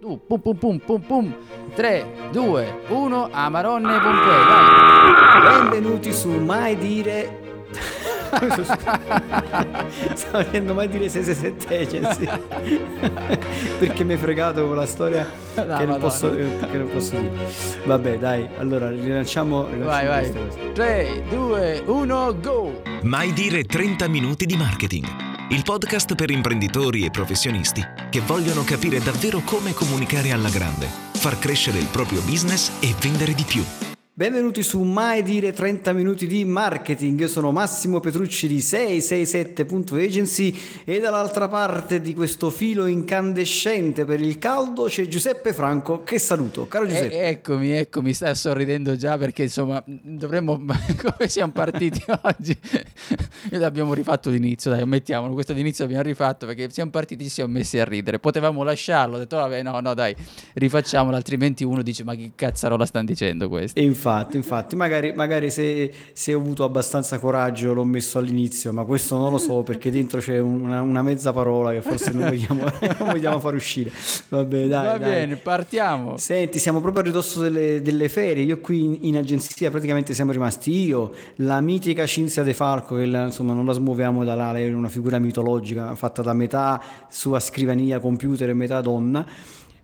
[0.00, 1.34] Tu, pum pum pum pum pum.
[1.74, 5.68] 3, 2, 1, Amaronne Pompei, vai.
[5.68, 7.38] Benvenuti su Mai Dire...
[10.14, 12.28] Stavo dicendo mai dire 667 agency
[13.80, 15.24] perché mi hai fregato con la storia
[15.56, 15.98] No, che, non Madonna.
[15.98, 17.32] posso, che non posso dire.
[17.84, 20.30] Vabbè, dai, allora rilanciamo, rilanciamo Vai, vai.
[20.30, 20.72] queste cose.
[20.72, 22.82] 3, 2, 1, go.
[23.02, 25.06] Mai dire 30 minuti di marketing.
[25.52, 31.40] Il podcast per imprenditori e professionisti che vogliono capire davvero come comunicare alla grande, far
[31.40, 33.89] crescere il proprio business e vendere di più.
[34.20, 41.00] Benvenuti su Mai Dire 30 Minuti di Marketing, io sono Massimo Petrucci di 667.agency e
[41.00, 46.84] dall'altra parte di questo filo incandescente per il caldo c'è Giuseppe Franco, che saluto, caro
[46.84, 47.28] E- Giuseppe.
[47.28, 50.58] eccomi, eccomi, sta sorridendo già perché insomma dovremmo,
[51.00, 52.54] come siamo partiti oggi,
[53.52, 57.54] l'abbiamo rifatto l'inizio, dai, mettiamolo, questo d'inizio l'abbiamo rifatto perché siamo partiti e ci siamo
[57.54, 60.14] messi a ridere, potevamo lasciarlo, ho detto vabbè no, no dai,
[60.52, 63.80] rifacciamolo, altrimenti uno dice ma che cazzarola stanno dicendo questi?
[63.80, 68.84] E infatti, infatti, magari, magari se, se ho avuto abbastanza coraggio l'ho messo all'inizio, ma
[68.84, 72.62] questo non lo so perché dentro c'è una, una mezza parola che forse non vogliamo,
[72.98, 73.90] non vogliamo far uscire.
[74.28, 75.10] Vabbè, dai, Va dai.
[75.10, 76.16] bene, partiamo.
[76.16, 78.42] Senti, siamo proprio a ridosso delle, delle ferie.
[78.44, 83.06] Io qui in, in agenzia praticamente siamo rimasti io, la mitica Cinzia De Falco, che
[83.06, 87.40] la- insomma non la smuoviamo da là, è una figura mitologica fatta da metà sua
[87.40, 89.26] scrivania computer e metà donna.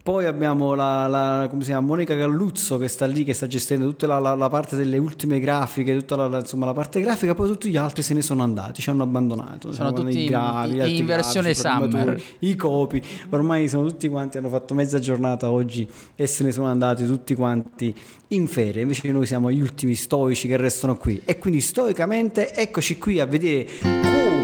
[0.06, 3.86] Poi abbiamo la, la- come si chiama, Monica Galluzzo che sta lì, che sta gestendo
[3.88, 7.68] tutta la, la- la parte delle ultime grafiche, tutta insomma, la parte grafica, poi tutti
[7.70, 9.72] gli altri se ne sono andati, ci hanno abbandonato.
[9.72, 12.22] Sono Insomma, tutti i in- gravi, in altri versione grafici, summer.
[12.38, 16.68] i copi, ormai sono tutti quanti, hanno fatto mezza giornata oggi e se ne sono
[16.68, 17.92] andati tutti quanti
[18.28, 22.96] in ferie, invece noi siamo gli ultimi stoici che restano qui e quindi stoicamente eccoci
[22.96, 23.66] qui a vedere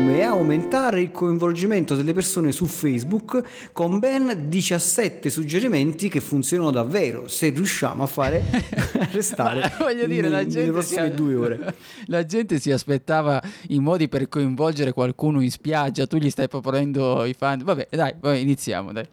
[0.03, 7.29] come aumentare il coinvolgimento delle persone su Facebook con ben 17 suggerimenti che funzionano davvero
[7.29, 8.43] se riusciamo a fare
[9.13, 11.75] restare voglio dire, la nelle gente, prossime si, due ore.
[12.07, 17.25] la gente si aspettava i modi per coinvolgere qualcuno in spiaggia, tu gli stai proponendo
[17.25, 17.63] i fan.
[17.63, 19.07] Vabbè, dai, vabbè, iniziamo, dai.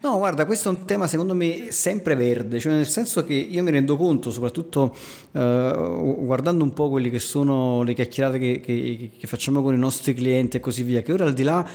[0.00, 3.62] No, guarda, questo è un tema secondo me sempre verde, cioè nel senso che io
[3.62, 4.94] mi rendo conto, soprattutto
[5.30, 9.78] eh, guardando un po' quelle che sono le chiacchierate che, che- che facciamo con i
[9.78, 11.66] nostri clienti e così via, che ora al di là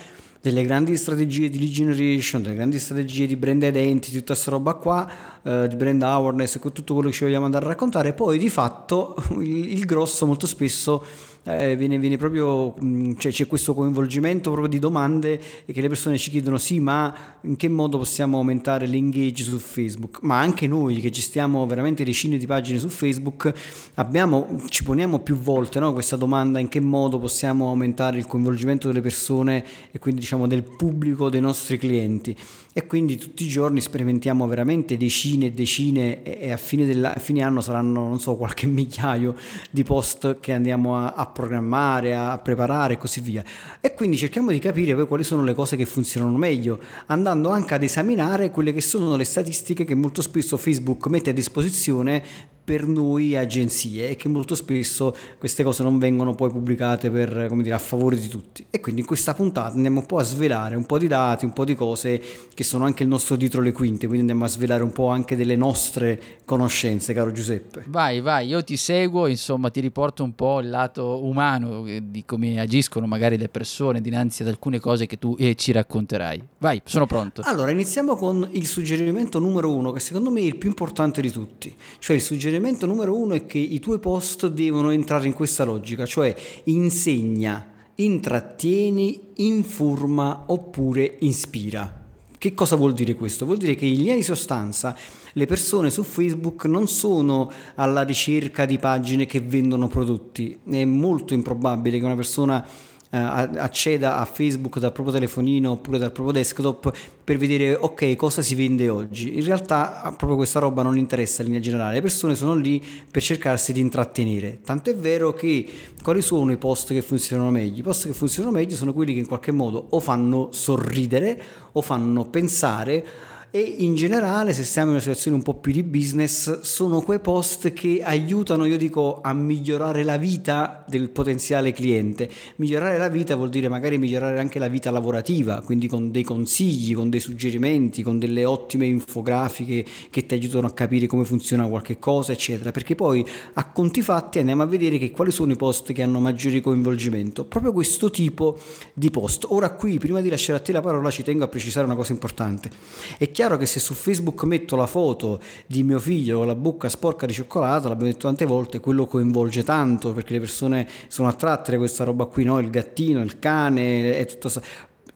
[0.41, 4.73] delle grandi strategie di lead generation, delle grandi strategie di brand identity, tutta questa roba
[4.75, 5.09] qua,
[5.43, 8.49] eh, di brand awareness, con tutto quello che ci vogliamo andare a raccontare, poi di
[8.49, 11.03] fatto il, il grosso molto spesso
[11.47, 16.17] eh, viene, viene proprio, mh, cioè c'è questo coinvolgimento proprio di domande che le persone
[16.17, 20.19] ci chiedono sì, ma in che modo possiamo aumentare l'engage su Facebook?
[20.23, 23.53] Ma anche noi che gestiamo veramente decine di pagine su Facebook,
[23.93, 28.87] abbiamo, ci poniamo più volte no, questa domanda in che modo possiamo aumentare il coinvolgimento
[28.87, 32.35] delle persone e quindi diciamo del pubblico dei nostri clienti.
[32.77, 37.19] E quindi tutti i giorni sperimentiamo veramente decine e decine e, a, fine della- a
[37.19, 39.33] fine anno saranno, non so, qualche migliaio
[39.71, 43.43] di post che andiamo a, a programmare, a preparare e così via.
[43.81, 47.73] E quindi cerchiamo di capire poi quali sono le cose che funzionano meglio, andando anche
[47.73, 52.23] ad esaminare quelle che sono le statistiche che molto spesso Facebook mette a disposizione
[52.67, 57.63] per noi agenzie e che molto spesso queste cose non vengono poi pubblicate per, come
[57.63, 58.65] dire, a favore di tutti.
[58.69, 61.53] E quindi in questa puntata andiamo un po' a svelare un po' di dati, un
[61.53, 62.21] po' di cose
[62.53, 65.37] che sono anche il nostro dietro le quinte, quindi andiamo a svelare un po' anche
[65.37, 67.85] delle nostre conoscenze, caro Giuseppe.
[67.87, 72.25] Vai, vai, io ti seguo, insomma, ti riporto un po' il lato umano eh, di
[72.25, 76.43] come agiscono magari le persone dinanzi ad alcune cose che tu eh, ci racconterai.
[76.57, 77.43] Vai, sono pronto.
[77.45, 81.31] Allora, iniziamo con il suggerimento numero uno, che secondo me è il più importante di
[81.31, 81.73] tutti.
[81.99, 86.05] Cioè, il suggerimento numero uno è che i tuoi post devono entrare in questa logica,
[86.05, 86.35] cioè
[86.65, 92.05] insegna, intrattieni, informa oppure ispira.
[92.37, 93.45] Che cosa vuol dire questo?
[93.45, 94.95] Vuol dire che in linea di sostanza
[95.33, 100.59] le persone su Facebook non sono alla ricerca di pagine che vendono prodotti.
[100.67, 102.65] È molto improbabile che una persona
[103.09, 106.91] acceda a Facebook dal proprio telefonino oppure dal proprio desktop
[107.23, 109.37] per vedere ok cosa si vende oggi.
[109.37, 113.21] In realtà proprio questa roba non interessa in linea generale, le persone sono lì per
[113.21, 114.59] cercarsi di intrattenere.
[114.63, 115.65] Tanto è vero che
[116.03, 117.79] quali sono i post che funzionano meglio?
[117.79, 121.81] I post che funzionano meglio sono quelli che in qualche modo o fanno sorridere o
[121.81, 123.05] fanno pensare
[123.49, 127.19] e in generale, se siamo in una situazione un po' più di business, sono quei
[127.19, 132.29] post che aiutano, io dico, a migliorare la vita del potenziale cliente.
[132.57, 136.93] Migliorare la vita vuol dire magari migliorare anche la vita lavorativa, quindi con dei consigli,
[136.93, 141.99] con dei suggerimenti, con delle ottime infografiche che ti aiutano a capire come funziona qualche
[141.99, 142.71] cosa, eccetera.
[142.71, 146.19] Perché poi a conti fatti andiamo a vedere che quali sono i post che hanno
[146.19, 147.45] maggiore coinvolgimento.
[147.45, 148.59] Proprio questo tipo
[148.93, 149.45] di post.
[149.49, 152.11] Ora qui, prima di lasciare a te la parola, ci tengo a precisare una cosa
[152.11, 152.69] importante.
[153.17, 156.55] È chiaro chiaro che se su Facebook metto la foto di mio figlio con la
[156.55, 161.29] bocca sporca di cioccolato, l'abbiamo detto tante volte, quello coinvolge tanto perché le persone sono
[161.29, 162.59] attratte da questa roba qui, no?
[162.59, 164.49] il gattino, il cane, è tutto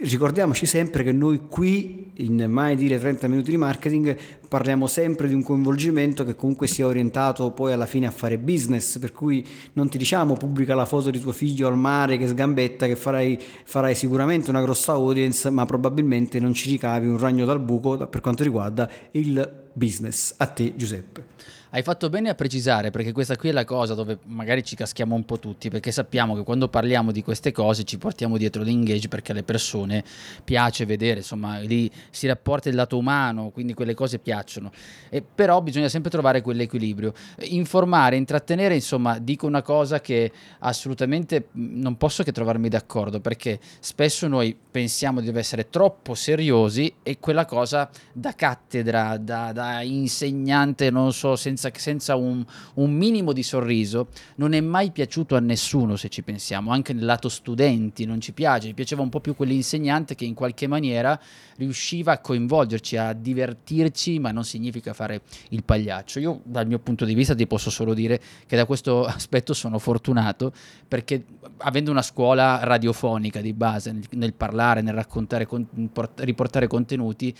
[0.03, 4.17] ricordiamoci sempre che noi qui, in mai dire 30 minuti di marketing,
[4.47, 8.97] parliamo sempre di un coinvolgimento che comunque sia orientato poi alla fine a fare business,
[8.99, 12.87] per cui non ti diciamo pubblica la foto di tuo figlio al mare che sgambetta,
[12.87, 17.59] che farai, farai sicuramente una grossa audience, ma probabilmente non ci ricavi un ragno dal
[17.59, 20.33] buco per quanto riguarda il business.
[20.37, 21.50] A te Giuseppe.
[21.73, 25.15] Hai fatto bene a precisare perché questa qui è la cosa dove magari ci caschiamo
[25.15, 29.07] un po' tutti perché sappiamo che quando parliamo di queste cose ci portiamo dietro l'engage
[29.07, 30.03] perché alle persone
[30.43, 34.69] piace vedere, insomma, lì si rapporta il lato umano, quindi quelle cose piacciono.
[35.09, 37.13] E però bisogna sempre trovare quell'equilibrio.
[37.43, 40.29] Informare, intrattenere, insomma, dico una cosa che
[40.59, 47.17] assolutamente non posso che trovarmi d'accordo perché spesso noi pensiamo di essere troppo seriosi e
[47.19, 52.43] quella cosa da cattedra, da, da insegnante, non so, senza senza, senza un,
[52.75, 57.05] un, minimo di sorriso non è mai piaciuto a nessuno se ci pensiamo, anche nel
[57.05, 61.19] lato studenti non ci piace, ci piaceva un po' più quell'insegnante che in qualche maniera
[61.57, 66.19] riusciva a coinvolgerci, a divertirci, ma non significa fare il pagliaccio.
[66.19, 69.77] Io dal mio punto di vista ti posso solo dire che da questo aspetto sono
[69.77, 70.51] fortunato
[70.87, 71.23] perché
[71.57, 75.67] avendo una scuola radiofonica di base nel, nel parlare, nel raccontare, con,
[76.15, 77.35] riportare contenuti,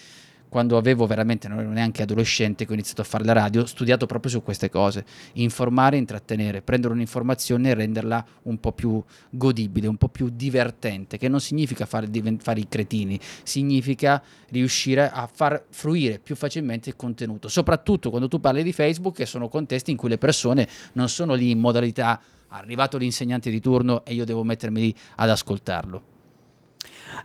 [0.51, 3.65] quando avevo veramente, non ero neanche adolescente, che ho iniziato a fare la radio, ho
[3.65, 5.05] studiato proprio su queste cose,
[5.35, 11.29] informare intrattenere, prendere un'informazione e renderla un po' più godibile, un po' più divertente, che
[11.29, 12.09] non significa fare,
[12.39, 18.41] fare i cretini, significa riuscire a far fruire più facilmente il contenuto, soprattutto quando tu
[18.41, 22.19] parli di Facebook, che sono contesti in cui le persone non sono lì in modalità
[22.49, 26.10] arrivato l'insegnante di turno e io devo mettermi lì ad ascoltarlo.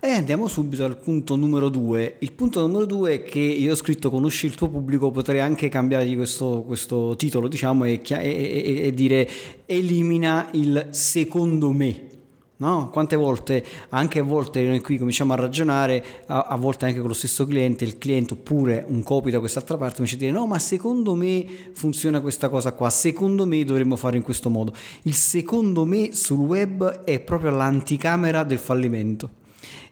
[0.01, 2.17] E andiamo subito al punto numero due.
[2.21, 5.69] Il punto numero due è che io ho scritto conosci il tuo pubblico, potrei anche
[5.69, 9.29] cambiare questo, questo titolo, diciamo, e, e, e, e dire
[9.67, 12.15] elimina il secondo me.
[12.59, 12.89] No?
[12.89, 17.09] Quante volte, anche a volte noi qui cominciamo a ragionare, a, a, volte anche con
[17.09, 20.47] lo stesso cliente, il cliente oppure un copy da quest'altra parte mi dice dire no
[20.47, 21.45] ma secondo me
[21.75, 24.73] funziona questa cosa qua, secondo me dovremmo fare in questo modo.
[25.03, 29.45] Il secondo me sul web è proprio l'anticamera del fallimento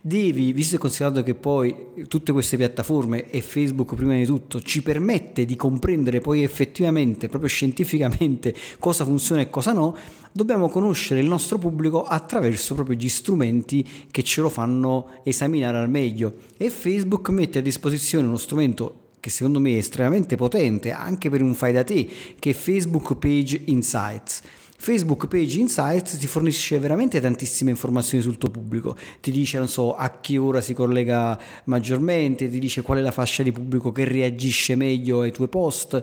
[0.07, 1.75] devi, visto e considerato che poi
[2.09, 7.49] tutte queste piattaforme e Facebook prima di tutto ci permette di comprendere poi effettivamente, proprio
[7.49, 9.97] scientificamente, cosa funziona e cosa no,
[10.31, 15.89] dobbiamo conoscere il nostro pubblico attraverso proprio gli strumenti che ce lo fanno esaminare al
[15.89, 16.35] meglio.
[16.59, 21.41] E Facebook mette a disposizione uno strumento che secondo me è estremamente potente anche per
[21.41, 22.07] un fai da te,
[22.39, 24.43] che è Facebook Page Insights.
[24.85, 29.97] Facebook Page Insights ti fornisce veramente tantissime informazioni sul tuo pubblico, ti dice non so
[29.97, 34.05] a che ora si collega maggiormente, ti dice qual è la fascia di pubblico che
[34.05, 36.03] reagisce meglio ai tuoi post,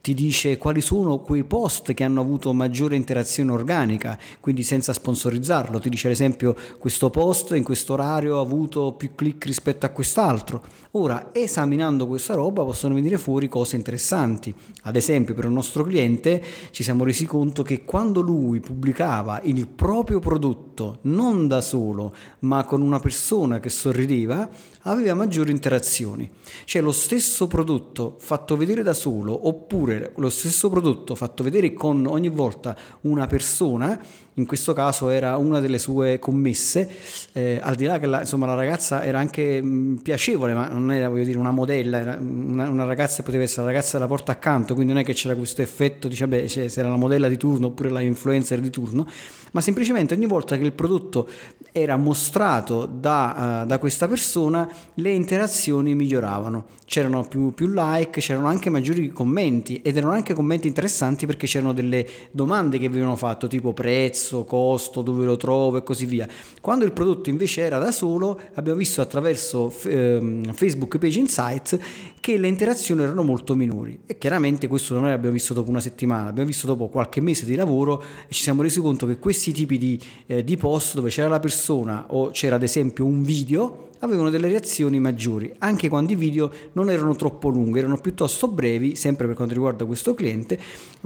[0.00, 5.80] ti dice quali sono quei post che hanno avuto maggiore interazione organica, quindi senza sponsorizzarlo,
[5.80, 9.88] ti dice ad esempio questo post in questo orario ha avuto più click rispetto a
[9.88, 10.62] quest'altro.
[10.94, 14.52] Ora, esaminando questa roba possono venire fuori cose interessanti.
[14.82, 16.42] Ad esempio, per un nostro cliente
[16.72, 22.64] ci siamo resi conto che quando lui pubblicava il proprio prodotto, non da solo, ma
[22.64, 24.48] con una persona che sorrideva,
[24.82, 26.28] aveva maggiori interazioni.
[26.64, 32.04] Cioè lo stesso prodotto fatto vedere da solo oppure lo stesso prodotto fatto vedere con
[32.06, 34.00] ogni volta una persona
[34.40, 36.88] in questo caso era una delle sue commesse,
[37.32, 40.90] eh, al di là che la, insomma, la ragazza era anche mh, piacevole, ma non
[40.92, 44.32] era voglio dire, una modella, era una, una, ragazza poteva essere la ragazza della porta
[44.32, 47.28] accanto, quindi non è che c'era questo effetto, dice, beh, cioè, se era la modella
[47.28, 49.06] di turno oppure la influencer di turno,
[49.52, 51.28] ma semplicemente ogni volta che il prodotto
[51.72, 56.78] era mostrato da, uh, da questa persona, le interazioni miglioravano.
[56.84, 61.72] C'erano più, più, like, c'erano anche maggiori commenti ed erano anche commenti interessanti perché c'erano
[61.72, 66.26] delle domande che venivano fatte tipo prezzo, costo, dove lo trovo e così via.
[66.60, 71.78] Quando il prodotto invece era da solo abbiamo visto attraverso ehm, Facebook Page Insights
[72.20, 76.28] che le interazioni erano molto minori e chiaramente questo noi l'abbiamo visto dopo una settimana,
[76.28, 79.78] abbiamo visto dopo qualche mese di lavoro e ci siamo resi conto che questi tipi
[79.78, 84.30] di, eh, di post dove c'era la persona o c'era ad esempio un video avevano
[84.30, 89.26] delle reazioni maggiori, anche quando i video non erano troppo lunghi, erano piuttosto brevi, sempre
[89.26, 90.58] per quanto riguarda questo cliente,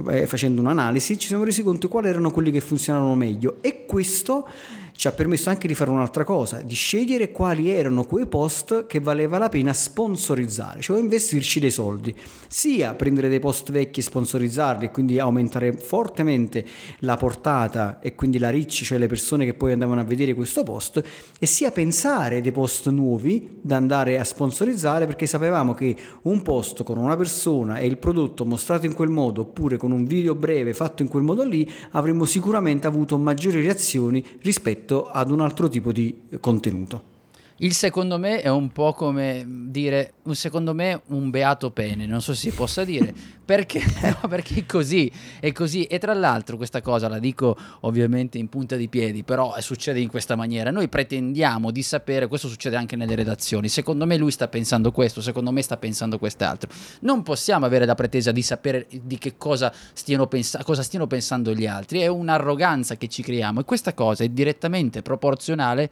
[0.09, 3.57] eh, facendo un'analisi ci siamo resi conto quali erano quelli che funzionavano meglio.
[3.61, 4.47] E questo
[4.95, 8.99] ci ha permesso anche di fare un'altra cosa, di scegliere quali erano quei post che
[8.99, 12.15] valeva la pena sponsorizzare, cioè investirci dei soldi,
[12.47, 16.65] sia prendere dei post vecchi e sponsorizzarli e quindi aumentare fortemente
[16.99, 20.63] la portata e quindi la reach, cioè le persone che poi andavano a vedere questo
[20.63, 21.03] post,
[21.37, 26.83] e sia pensare dei post nuovi da andare a sponsorizzare perché sapevamo che un post
[26.83, 30.73] con una persona e il prodotto mostrato in quel modo oppure con un video breve
[30.73, 35.67] fatto in quel modo lì avremmo sicuramente avuto maggiori reazioni rispetto rispetto ad un altro
[35.67, 37.14] tipo di contenuto.
[37.59, 42.21] Il secondo me è un po' come dire, un secondo me un beato pene, non
[42.21, 43.13] so se si possa dire,
[43.45, 43.81] perché,
[44.27, 45.09] perché è così,
[45.39, 45.85] è così.
[45.85, 50.09] E tra l'altro questa cosa la dico ovviamente in punta di piedi, però succede in
[50.09, 50.69] questa maniera.
[50.69, 55.21] Noi pretendiamo di sapere, questo succede anche nelle redazioni, secondo me lui sta pensando questo,
[55.21, 56.69] secondo me sta pensando quest'altro.
[57.01, 61.53] Non possiamo avere la pretesa di sapere di che cosa stiano, pens- cosa stiano pensando
[61.53, 65.89] gli altri, è un'arroganza che ci creiamo e questa cosa è direttamente proporzionale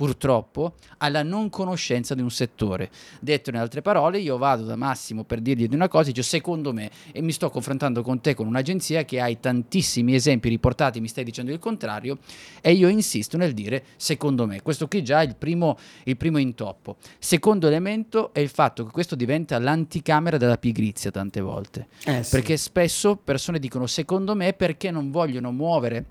[0.00, 2.88] purtroppo, alla non conoscenza di un settore.
[3.20, 6.72] Detto in altre parole, io vado da Massimo per dirgli di una cosa, dico secondo
[6.72, 11.08] me, e mi sto confrontando con te, con un'agenzia che hai tantissimi esempi riportati, mi
[11.08, 12.16] stai dicendo il contrario,
[12.62, 14.62] e io insisto nel dire secondo me.
[14.62, 16.96] Questo qui già è il primo, il primo intoppo.
[17.18, 21.88] Secondo elemento è il fatto che questo diventa l'anticamera della pigrizia tante volte.
[22.06, 22.30] Eh sì.
[22.30, 26.06] Perché spesso persone dicono secondo me perché non vogliono muovere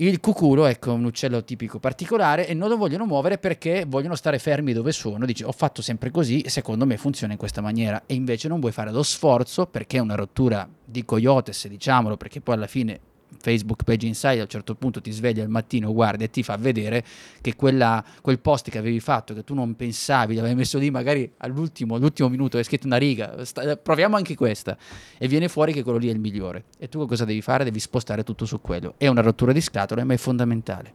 [0.00, 4.38] il cuculo, ecco, un uccello tipico particolare e non lo vogliono muovere perché vogliono stare
[4.38, 5.26] fermi dove sono.
[5.26, 8.04] Dice, ho fatto sempre così secondo me funziona in questa maniera.
[8.06, 12.40] E invece non vuoi fare lo sforzo perché è una rottura di coyotes, diciamolo, perché
[12.40, 13.00] poi alla fine
[13.40, 16.56] Facebook Page Insight a un certo punto ti sveglia al mattino, guarda e ti fa
[16.56, 17.04] vedere
[17.40, 21.30] che quella, quel post che avevi fatto, che tu non pensavi, l'avevi messo lì magari
[21.38, 24.76] all'ultimo, all'ultimo minuto, hai scritto una riga, sta, proviamo anche questa,
[25.18, 26.64] e viene fuori che quello lì è il migliore.
[26.78, 27.64] E tu cosa devi fare?
[27.64, 28.94] Devi spostare tutto su quello.
[28.96, 30.92] È una rottura di scatole, ma è fondamentale.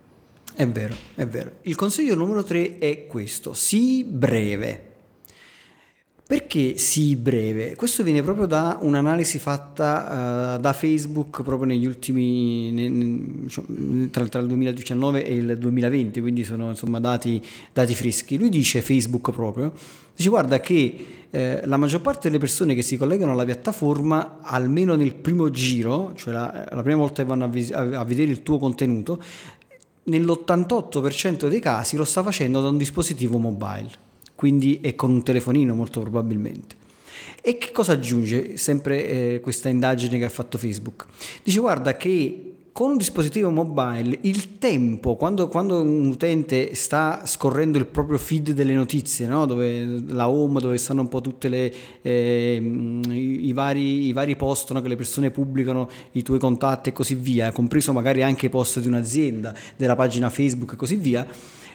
[0.55, 1.57] È vero, è vero.
[1.63, 4.92] Il consiglio numero 3 è questo, sii breve.
[6.33, 7.75] Perché sì breve?
[7.75, 14.27] Questo viene proprio da un'analisi fatta uh, da Facebook proprio negli ultimi, ne, ne, tra,
[14.27, 17.39] tra, il 2019 e il 2020, quindi sono insomma dati,
[17.71, 18.39] dati freschi.
[18.39, 19.73] Lui dice, Facebook proprio,
[20.15, 24.95] dice guarda che eh, la maggior parte delle persone che si collegano alla piattaforma, almeno
[24.95, 28.41] nel primo giro, cioè la, la prima volta che vanno a, vis- a vedere il
[28.41, 29.21] tuo contenuto,
[30.05, 34.02] nell'88% dei casi lo sta facendo da un dispositivo mobile
[34.43, 36.75] quindi è con un telefonino molto probabilmente.
[37.41, 41.05] E che cosa aggiunge sempre eh, questa indagine che ha fatto Facebook?
[41.41, 47.77] Dice guarda che con un dispositivo mobile il tempo, quando, quando, un utente sta scorrendo
[47.77, 49.45] il proprio feed delle notizie, no?
[49.45, 54.81] dove, la home, dove stanno un po' tutti eh, i, vari, i vari post no?
[54.81, 58.81] che le persone pubblicano, i tuoi contatti e così via, compreso magari anche i post
[58.81, 61.25] di un'azienda, della pagina Facebook e così via,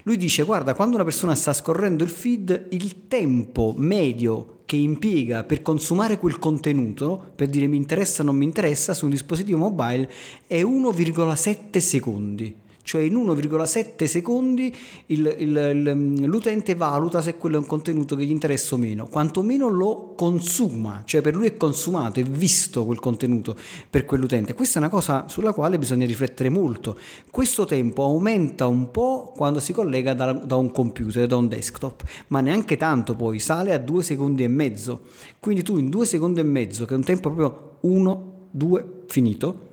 [0.09, 5.45] lui dice, guarda, quando una persona sta scorrendo il feed, il tempo medio che impiega
[5.45, 9.59] per consumare quel contenuto, per dire mi interessa o non mi interessa, su un dispositivo
[9.59, 10.11] mobile
[10.47, 12.57] è 1,7 secondi
[12.89, 14.75] cioè in 1,7 secondi
[15.09, 19.09] il, il, il, l'utente valuta se quello è un contenuto che gli interessa o meno,
[19.09, 23.55] quantomeno lo consuma, cioè per lui è consumato, è visto quel contenuto
[23.91, 24.55] per quell'utente.
[24.55, 26.99] Questa è una cosa sulla quale bisogna riflettere molto.
[27.31, 32.05] Questo tempo aumenta un po' quando si collega da, da un computer, da un desktop,
[32.29, 35.03] ma neanche tanto poi, sale a 2 secondi e mezzo.
[35.39, 39.68] Quindi tu in 2 secondi e mezzo, che è un tempo proprio 1, 2, finito,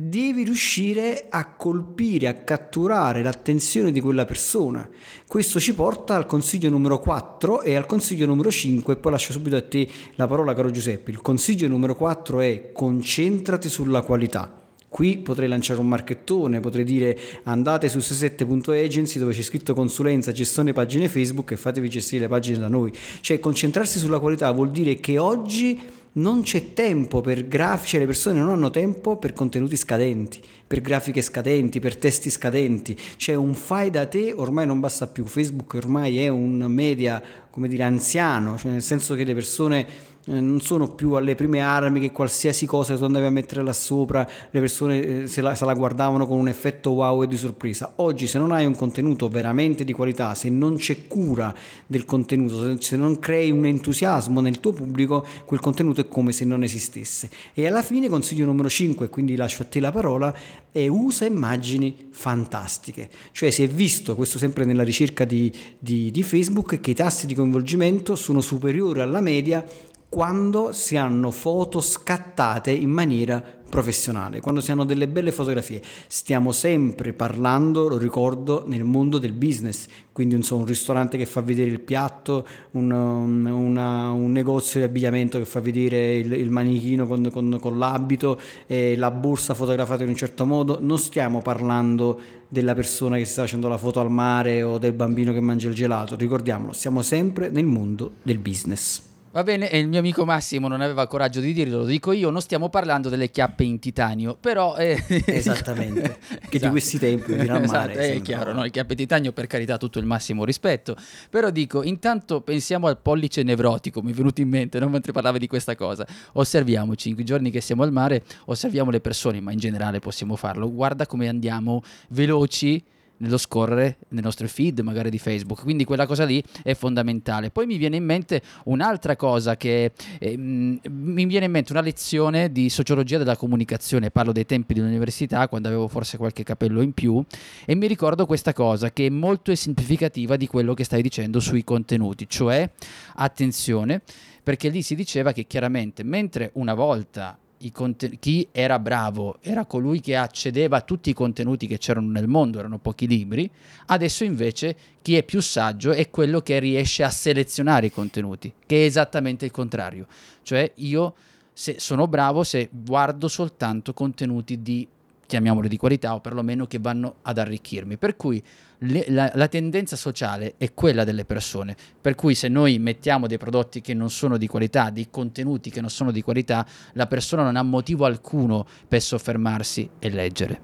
[0.00, 4.88] devi riuscire a colpire, a catturare l'attenzione di quella persona.
[5.26, 9.32] Questo ci porta al consiglio numero 4 e al consiglio numero 5 e poi lascio
[9.32, 11.10] subito a te la parola caro Giuseppe.
[11.10, 14.66] Il consiglio numero 4 è concentrati sulla qualità.
[14.88, 20.72] Qui potrei lanciare un marchettone, potrei dire andate su c7.agency dove c'è scritto consulenza, gestione
[20.72, 22.92] pagine Facebook e fatevi gestire le pagine da noi.
[23.20, 28.40] Cioè concentrarsi sulla qualità vuol dire che oggi non c'è tempo per grafici, le persone
[28.40, 32.96] non hanno tempo per contenuti scadenti, per grafiche scadenti, per testi scadenti.
[33.16, 35.24] C'è un fai da te, ormai non basta più.
[35.24, 39.86] Facebook ormai è un media, come dire, anziano, cioè nel senso che le persone
[40.28, 43.72] eh, non sono più alle prime armi che qualsiasi cosa tu andavi a mettere là
[43.72, 47.38] sopra, le persone eh, se la, se la, guardavano con un effetto wow e di
[47.38, 47.92] sorpresa.
[47.96, 51.54] Oggi se non hai un contenuto veramente di qualità, se non c'è cura
[51.86, 56.44] del contenuto, se, non crei un entusiasmo nel tuo pubblico, quel contenuto è come se
[56.44, 57.30] non esistesse.
[57.54, 60.34] E alla fine consiglio numero 5, quindi lascio a te la parola,
[60.70, 63.08] è usa immagini fantastiche.
[63.32, 67.26] Cioè si è visto, questo sempre nella ricerca di, di, di Facebook, che i tassi
[67.26, 69.64] di coinvolgimento sono superiori alla media
[70.08, 75.82] quando si hanno foto scattate in maniera professionale, quando si hanno delle belle fotografie.
[76.06, 81.42] Stiamo sempre parlando, lo ricordo, nel mondo del business, quindi insomma, un ristorante che fa
[81.42, 87.06] vedere il piatto, un, una, un negozio di abbigliamento che fa vedere il, il manichino
[87.06, 92.20] con, con, con l'abito, eh, la borsa fotografata in un certo modo, non stiamo parlando
[92.48, 95.74] della persona che sta facendo la foto al mare o del bambino che mangia il
[95.74, 99.07] gelato, ricordiamolo, siamo sempre nel mondo del business.
[99.38, 102.28] Va bene, e il mio amico Massimo non aveva coraggio di dirlo, lo dico io,
[102.30, 104.74] non stiamo parlando delle chiappe in titanio, però...
[104.74, 106.18] Eh, Esattamente,
[106.48, 106.64] che esatto.
[106.64, 107.94] di questi tempi esatto, mare.
[107.94, 108.62] È chiaro, no?
[108.62, 110.96] le chiappe in titanio per carità tutto il massimo rispetto,
[111.30, 115.38] però dico, intanto pensiamo al pollice nevrotico, mi è venuto in mente, non mentre parlavi
[115.38, 119.52] di questa cosa, osserviamoci, in quei giorni che siamo al mare, osserviamo le persone, ma
[119.52, 122.82] in generale possiamo farlo, guarda come andiamo veloci
[123.18, 127.50] nello scorrere nel nostro feed magari di Facebook, quindi quella cosa lì è fondamentale.
[127.50, 132.50] Poi mi viene in mente un'altra cosa che eh, mi viene in mente una lezione
[132.50, 137.24] di sociologia della comunicazione, parlo dei tempi dell'università quando avevo forse qualche capello in più
[137.64, 141.64] e mi ricordo questa cosa che è molto esemplificativa di quello che stai dicendo sui
[141.64, 142.68] contenuti, cioè
[143.16, 144.02] attenzione
[144.42, 147.38] perché lì si diceva che chiaramente mentre una volta
[147.72, 152.28] conten- chi era bravo era colui che accedeva a tutti i contenuti che c'erano nel
[152.28, 153.50] mondo, erano pochi libri,
[153.86, 158.82] adesso invece chi è più saggio è quello che riesce a selezionare i contenuti, che
[158.82, 160.06] è esattamente il contrario.
[160.42, 161.14] Cioè io
[161.52, 164.86] sono bravo se guardo soltanto contenuti di,
[165.28, 167.98] chiamiamoli di qualità o perlomeno che vanno ad arricchirmi.
[167.98, 168.42] Per cui
[168.78, 173.36] le, la, la, tendenza sociale è quella delle persone, per cui se noi mettiamo dei
[173.36, 177.42] prodotti che non sono di qualità, dei contenuti che non sono di qualità, la persona
[177.42, 180.60] non ha motivo alcuno per soffermarsi e leggere.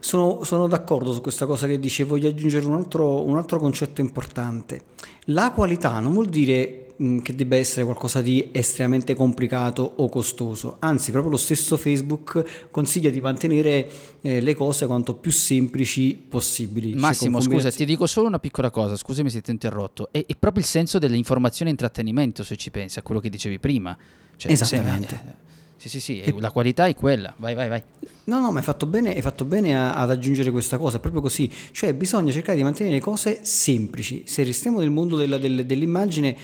[0.00, 4.00] Sono, sono d'accordo su questa cosa che dice, voglio aggiungere un altro, un altro concetto
[4.00, 4.80] importante.
[5.26, 10.76] La qualità non vuol dire Mm, che debba essere qualcosa di estremamente complicato o costoso,
[10.78, 13.90] anzi proprio lo stesso Facebook consiglia di mantenere
[14.20, 16.90] eh, le cose quanto più semplici possibili.
[16.92, 20.10] Cioè, Massimo, cioè, scusa, ti dico solo una piccola cosa, scusami se ti ho interrotto,
[20.12, 23.58] è, è proprio il senso dell'informazione e intrattenimento se ci pensi, a quello che dicevi
[23.58, 23.96] prima.
[24.36, 25.08] Cioè, Esattamente.
[25.08, 25.42] Se, eh,
[25.76, 26.32] sì, sì, sì, e...
[26.38, 27.34] la qualità è quella.
[27.36, 27.82] Vai, vai, vai.
[28.24, 31.00] No, no, ma hai fatto bene, hai fatto bene a, ad aggiungere questa cosa, è
[31.00, 31.50] proprio così.
[31.72, 34.22] Cioè, bisogna cercare di mantenere le cose semplici.
[34.26, 36.36] Se restiamo nel mondo della, del, dell'immagine,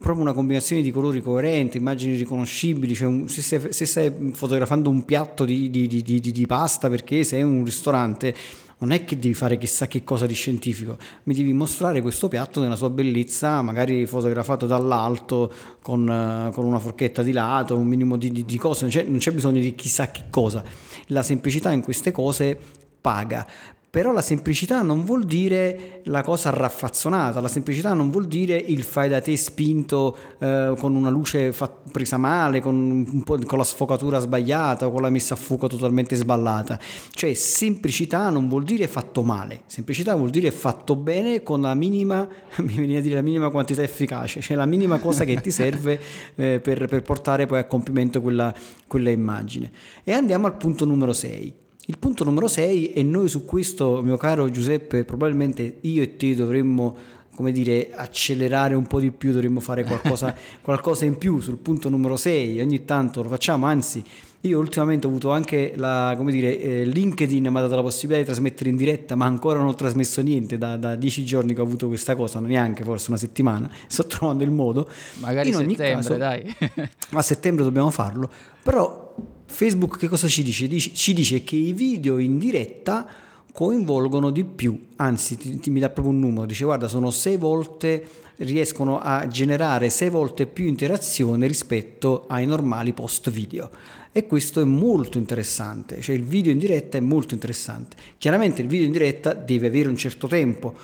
[0.00, 4.88] proprio una combinazione di colori coerenti, immagini riconoscibili, cioè un, se, stai, se, stai, fotografando
[4.88, 8.34] un piatto di, di, di, di, pasta perché sei in un ristorante,
[8.78, 12.62] non è che devi fare chissà che cosa di scientifico, mi devi mostrare questo piatto
[12.62, 18.56] nella sua bellezza, magari fotografato dall'alto con, con una forchetta di lato, un minimo di,
[18.56, 20.64] cose, non c'è, non c'è bisogno di chissà che cosa.
[21.08, 22.58] La semplicità in queste cose
[23.00, 23.46] paga
[23.90, 28.84] però la semplicità non vuol dire la cosa raffazzonata, la semplicità non vuol dire il
[28.84, 34.20] fai da te spinto eh, con una luce fat- presa male, con, con, la sfocatura
[34.20, 36.78] sbagliata o con la messa a fuoco totalmente sballata.
[37.10, 42.28] Cioè semplicità non vuol dire fatto male, semplicità vuol dire fatto bene con la minima,
[42.58, 46.00] mi viene a dire la minima quantità efficace, cioè la minima cosa che ti serve
[46.36, 48.54] eh, per, per, portare poi a compimento quella,
[48.86, 49.68] quella immagine.
[50.04, 51.54] E andiamo al punto numero 6
[51.86, 56.34] il punto numero 6, e noi su questo, mio caro Giuseppe, probabilmente io e te
[56.34, 56.96] dovremmo
[57.34, 61.88] come dire, accelerare un po' di più, dovremmo fare qualcosa, qualcosa in più sul punto
[61.88, 64.04] numero 6, ogni tanto lo facciamo, anzi
[64.42, 68.20] io ultimamente ho avuto anche la, come dire, eh, LinkedIn mi ha dato la possibilità
[68.20, 71.60] di trasmettere in diretta, ma ancora non ho trasmesso niente da, da dieci giorni che
[71.60, 74.88] ho avuto questa cosa, neanche forse una settimana, sto trovando il modo.
[75.20, 76.56] Magari in settembre, caso, dai.
[77.12, 78.30] a settembre dobbiamo farlo,
[78.62, 79.14] però
[79.50, 80.68] Facebook che cosa ci dice?
[80.78, 83.06] Ci dice che i video in diretta
[83.52, 87.36] coinvolgono di più, anzi ti, ti, mi dà proprio un numero, dice guarda sono sei
[87.36, 93.70] volte, riescono a generare sei volte più interazione rispetto ai normali post video
[94.12, 97.96] e questo è molto interessante, cioè il video in diretta è molto interessante.
[98.18, 100.74] Chiaramente il video in diretta deve avere un certo tempo,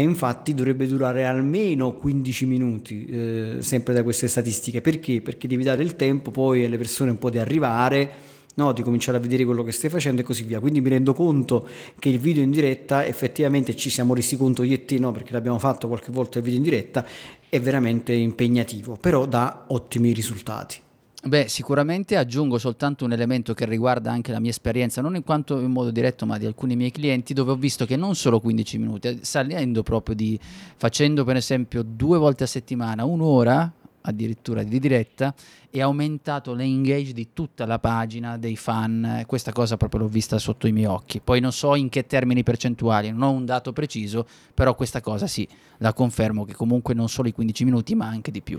[0.00, 4.80] e infatti dovrebbe durare almeno 15 minuti, eh, sempre da queste statistiche.
[4.80, 5.20] Perché?
[5.20, 8.10] Perché devi dare il tempo poi alle persone un po' di arrivare,
[8.54, 8.72] no?
[8.72, 10.58] di cominciare a vedere quello che stai facendo e così via.
[10.58, 14.74] Quindi mi rendo conto che il video in diretta effettivamente ci siamo resi conto io
[14.74, 15.12] e te, no?
[15.12, 17.04] perché l'abbiamo fatto qualche volta il video in diretta,
[17.50, 20.78] è veramente impegnativo, però dà ottimi risultati.
[21.22, 25.60] Beh, sicuramente aggiungo soltanto un elemento che riguarda anche la mia esperienza, non in quanto
[25.60, 28.78] in modo diretto, ma di alcuni miei clienti, dove ho visto che non solo 15
[28.78, 30.40] minuti, eh, salendo proprio di
[30.76, 33.70] facendo per esempio due volte a settimana, un'ora
[34.02, 35.34] addirittura di diretta,
[35.68, 39.24] e aumentato l'engage di tutta la pagina dei fan.
[39.26, 41.20] Questa cosa proprio l'ho vista sotto i miei occhi.
[41.20, 45.26] Poi non so in che termini percentuali, non ho un dato preciso, però questa cosa
[45.26, 45.46] sì,
[45.78, 48.58] la confermo che comunque non solo i 15 minuti, ma anche di più.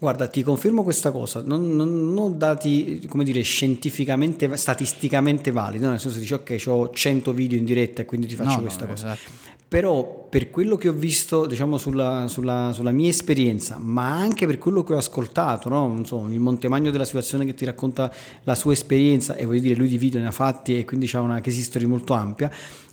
[0.00, 5.90] Guarda, ti confermo questa cosa, non, non, non dati, come dire, scientificamente, statisticamente validi, no?
[5.90, 8.86] nel senso dici ok, ho 100 video in diretta e quindi ti faccio no, questa
[8.86, 9.12] cosa.
[9.12, 9.56] Esatto.
[9.66, 14.58] Però per quello che ho visto, diciamo, sulla, sulla, sulla, mia esperienza, ma anche per
[14.58, 16.00] quello che ho ascoltato, no?
[16.04, 18.10] so, il Montemagno della situazione che ti racconta
[18.44, 21.20] la sua esperienza, e voglio dire, lui di video ne ha fatti e quindi ha
[21.20, 22.50] una case history molto ampia,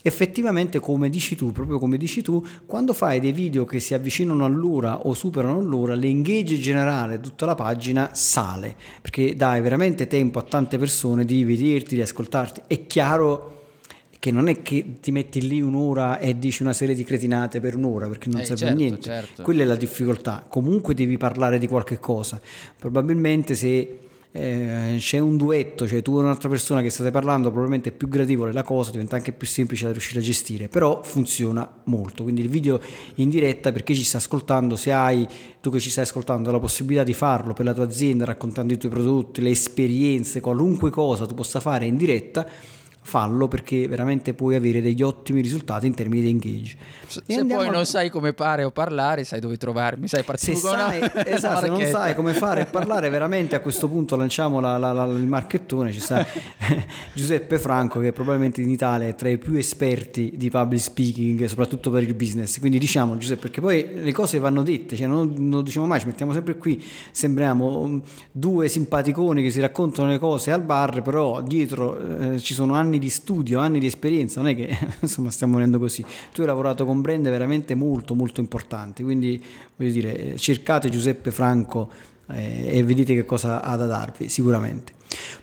[0.07, 4.45] effettivamente come dici tu, proprio come dici tu, quando fai dei video che si avvicinano
[4.45, 10.43] all'ora o superano l'ora, l'engage generale tutta la pagina sale, perché dai veramente tempo a
[10.43, 12.61] tante persone di vederti, di ascoltarti.
[12.67, 13.53] È chiaro
[14.19, 17.75] che non è che ti metti lì un'ora e dici una serie di cretinate per
[17.75, 19.01] un'ora perché non eh, serve certo, niente.
[19.01, 19.41] Certo.
[19.41, 20.45] Quella è la difficoltà.
[20.47, 22.39] Comunque devi parlare di qualche cosa.
[22.77, 24.04] Probabilmente se
[24.37, 28.09] eh, c'è un duetto, cioè tu e un'altra persona che state parlando, probabilmente è più
[28.09, 32.23] gradevole la cosa, diventa anche più semplice da riuscire a gestire, però funziona molto.
[32.23, 32.81] Quindi il video
[33.15, 35.25] in diretta, per chi ci sta ascoltando, se hai
[35.61, 38.77] tu che ci stai ascoltando la possibilità di farlo per la tua azienda, raccontando i
[38.77, 42.45] tuoi prodotti, le esperienze, qualunque cosa tu possa fare in diretta,
[42.99, 46.75] fallo perché veramente puoi avere degli ottimi risultati in termini di engage.
[47.07, 50.67] Se, se poi non sai come fare o parlare, sai dove trovarmi, sai partire se
[50.67, 54.77] sai, esatto, se non sai come fare e parlare, veramente a questo punto lanciamo la,
[54.77, 56.25] la, la, il marchettone, ci sta
[57.13, 61.91] Giuseppe Franco che probabilmente in Italia è tra i più esperti di public speaking, soprattutto
[61.91, 62.59] per il business.
[62.59, 66.07] Quindi diciamo Giuseppe, perché poi le cose vanno dette, cioè non, non diciamo mai, ci
[66.07, 71.41] mettiamo sempre qui, sembriamo um, due simpaticoni che si raccontano le cose al bar, però
[71.41, 75.29] dietro eh, ci sono anni anni di studio, anni di esperienza, non è che insomma
[75.29, 76.03] stiamo venendo così.
[76.33, 79.43] Tu hai lavorato con brand veramente molto molto importanti, quindi
[79.75, 81.89] voglio dire, cercate Giuseppe Franco
[82.31, 84.93] eh, e vedete che cosa ha da darvi, sicuramente.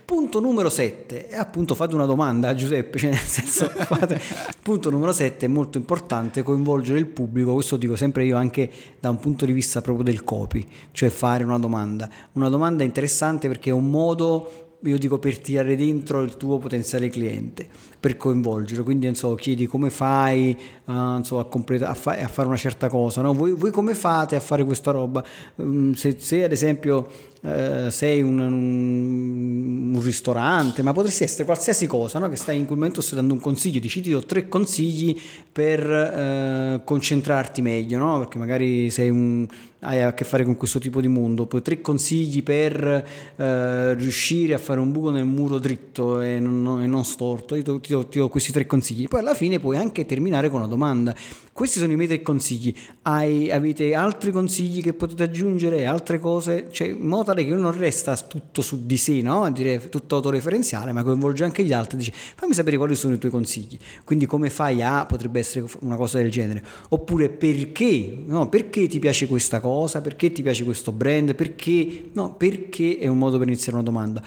[0.05, 4.21] Punto numero 7, e appunto fate una domanda a Giuseppe, cioè nel senso, fate,
[4.61, 9.11] punto numero 7 è molto importante coinvolgere il pubblico, questo dico sempre io anche da
[9.11, 12.09] un punto di vista proprio del copy, cioè fare una domanda.
[12.33, 17.09] Una domanda interessante perché è un modo io dico per tirare dentro il tuo potenziale
[17.09, 17.67] cliente,
[17.99, 22.49] per coinvolgerlo, quindi so, chiedi come fai uh, so, a, completa- a, fa- a, fare
[22.49, 23.33] una certa cosa, no?
[23.33, 25.25] voi, voi, come fate a fare questa roba?
[25.57, 27.09] Um, se, se, ad esempio
[27.43, 32.29] uh, sei un, un, un, ristorante, ma potresti essere qualsiasi cosa, no?
[32.29, 35.21] che stai in quel momento stai dando un consiglio, dici ti do tre consigli
[35.53, 38.19] per uh, concentrarti meglio, no?
[38.19, 39.47] perché magari sei un
[39.85, 43.05] hai a che fare con questo tipo di mondo, poi tre consigli per
[43.37, 47.81] eh, riuscire a fare un buco nel muro dritto e non, non storto, ti do,
[47.81, 50.69] ti, do, ti do, questi tre consigli, poi alla fine puoi anche terminare con una
[50.69, 51.15] domanda,
[51.53, 56.69] questi sono i miei tre consigli, Hai, avete altri consigli che potete aggiungere, altre cose,
[56.71, 59.51] cioè in modo tale che non resta tutto su di sé, no?
[59.53, 63.31] dire tutto autoreferenziale, ma coinvolge anche gli altri, dice fammi sapere quali sono i tuoi
[63.31, 68.49] consigli, quindi come fai a, potrebbe essere una cosa del genere, oppure perché, no?
[68.49, 73.19] perché ti piace questa cosa, perché ti piace questo brand, perché, no, perché è un
[73.19, 74.23] modo per iniziare una domanda.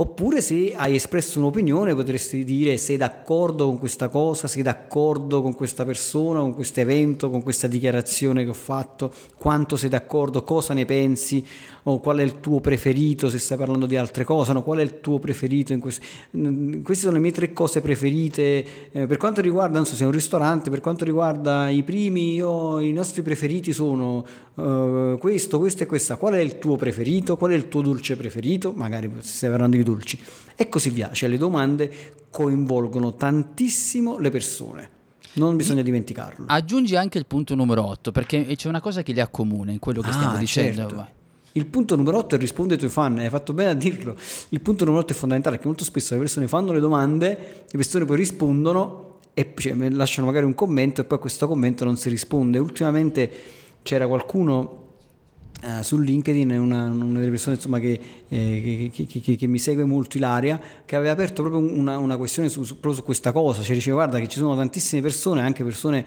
[0.00, 5.54] Oppure se hai espresso un'opinione potresti dire sei d'accordo con questa cosa, sei d'accordo con
[5.54, 10.72] questa persona, con questo evento, con questa dichiarazione che ho fatto, quanto sei d'accordo, cosa
[10.72, 11.46] ne pensi,
[11.84, 14.62] o qual è il tuo preferito se stai parlando di altre cose, no?
[14.62, 16.04] qual è il tuo preferito in questo...
[16.30, 18.90] Queste sono le mie tre cose preferite.
[18.92, 22.34] Eh, per quanto riguarda, non so se è un ristorante, per quanto riguarda i primi,
[22.34, 26.16] io, i nostri preferiti sono uh, questo, questo e questa.
[26.16, 27.36] Qual è il tuo preferito?
[27.36, 28.72] Qual è il tuo dolce preferito?
[28.74, 30.18] Magari se stai parlando di dolci.
[30.56, 31.10] E così via.
[31.12, 34.98] Cioè le domande coinvolgono tantissimo le persone.
[35.32, 36.46] Non bisogna dimenticarlo.
[36.48, 40.00] Aggiungi anche il punto numero 8, perché c'è una cosa che li accomuna in quello
[40.00, 40.88] che ah, stiamo dicendo.
[40.88, 41.18] Certo.
[41.52, 44.16] Il punto numero 8 è rispondere ai tuoi fan, hai fatto bene a dirlo.
[44.50, 47.76] Il punto numero 8 è fondamentale perché molto spesso le persone fanno le domande, le
[47.76, 51.96] persone poi rispondono e cioè, lasciano magari un commento e poi a questo commento non
[51.96, 52.58] si risponde.
[52.58, 53.30] Ultimamente
[53.82, 54.78] c'era qualcuno
[55.62, 59.84] Uh, su LinkedIn una, una, delle persone insomma, che, eh, che, che, che, mi segue
[59.84, 63.60] molto Ilaria che aveva aperto proprio una, una questione su, su, proprio su questa cosa
[63.60, 66.06] cioè diceva guarda che ci sono tantissime persone anche persone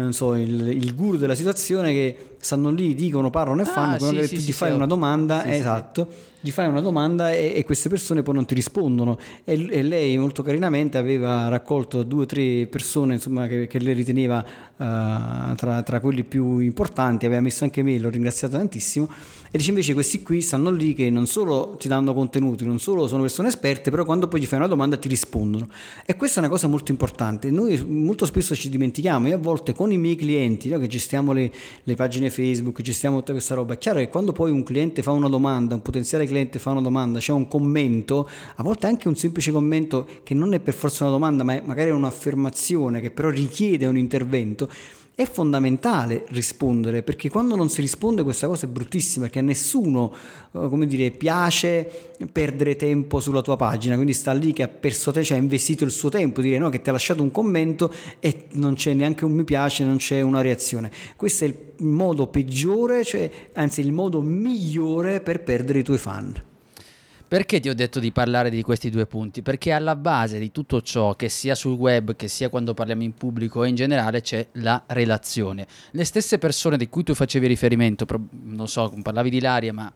[0.00, 3.98] non so, il, il, guru della situazione che stanno lì, dicono, parlano e fanno, ah,
[3.98, 6.08] quando sì, sì, ti fai una domanda, esatto,
[6.44, 9.18] gli fai una domanda e, e, queste persone poi non ti rispondono.
[9.44, 13.94] E, e, lei molto carinamente aveva raccolto due o tre persone insomma, che, che lei
[13.94, 19.08] riteneva uh, tra, tra quelli più importanti, aveva messo anche me, l'ho ringraziato tantissimo
[19.54, 23.06] e dice invece questi qui stanno lì che non solo ti danno contenuti, non solo
[23.06, 25.68] sono persone esperte, però quando poi gli fai una domanda ti rispondono.
[26.04, 27.52] E questa è una cosa molto importante.
[27.52, 31.32] Noi molto spesso ci dimentichiamo, e a volte con i miei clienti, no, che gestiamo
[31.32, 31.52] le,
[31.84, 35.12] le, pagine Facebook, gestiamo tutta questa roba, è chiaro che quando poi un cliente fa
[35.12, 39.16] una domanda, un potenziale cliente fa una domanda, c'è un commento, a volte anche un
[39.16, 43.30] semplice commento che non è per forza una domanda, ma è magari un'affermazione che però
[43.30, 44.68] richiede un intervento
[45.16, 50.12] è fondamentale rispondere perché quando non si risponde questa cosa è bruttissima perché a nessuno
[50.52, 53.94] eh, come dire, piace perdere tempo sulla tua pagina.
[53.94, 56.68] Quindi sta lì che ha perso te cioè ha investito il suo tempo dire no
[56.68, 60.20] che ti ha lasciato un commento e non c'è neanche un mi piace non c'è
[60.20, 60.90] una reazione.
[61.14, 66.52] Questo è il modo peggiore cioè anzi il modo migliore per perdere i tuoi fan
[67.26, 69.42] perché ti ho detto di parlare di questi due punti?
[69.42, 73.14] Perché alla base di tutto ciò, che sia sul web, che sia quando parliamo in
[73.14, 75.66] pubblico e in generale, c'è la relazione.
[75.90, 79.92] Le stesse persone di cui tu facevi riferimento, non so, parlavi di Ilaria, ma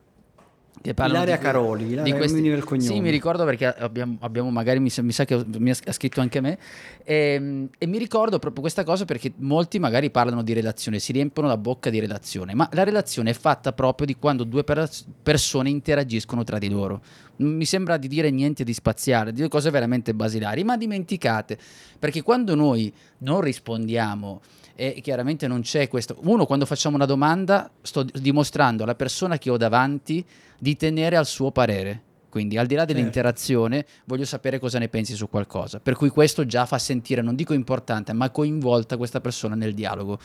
[0.81, 2.87] che Ilaria di, Caroli, Ilaria di questi, il cognome.
[2.87, 6.21] Sì, mi ricordo perché abbiamo, abbiamo magari, mi sa, mi sa, che mi ha scritto
[6.21, 6.59] anche me,
[7.05, 11.12] e, ehm, e, mi ricordo proprio questa cosa perché molti magari parlano di relazione, si
[11.12, 14.88] riempiono la bocca di relazione, ma la relazione è fatta proprio di quando due per-
[15.23, 17.03] persone interagiscono tra di loro.
[17.37, 21.59] Non mi sembra di dire niente di spaziale, di cose veramente basilari, ma dimenticate,
[21.99, 24.41] perché quando noi non rispondiamo
[24.81, 26.17] e chiaramente non c'è questo.
[26.21, 30.25] Uno, quando facciamo una domanda, sto dimostrando alla persona che ho davanti
[30.57, 32.03] di tenere al suo parere.
[32.29, 32.95] Quindi al di là certo.
[32.95, 35.81] dell'interazione voglio sapere cosa ne pensi su qualcosa.
[35.81, 40.21] Per cui questo già fa sentire, non dico importante, ma coinvolta questa persona nel dialogo.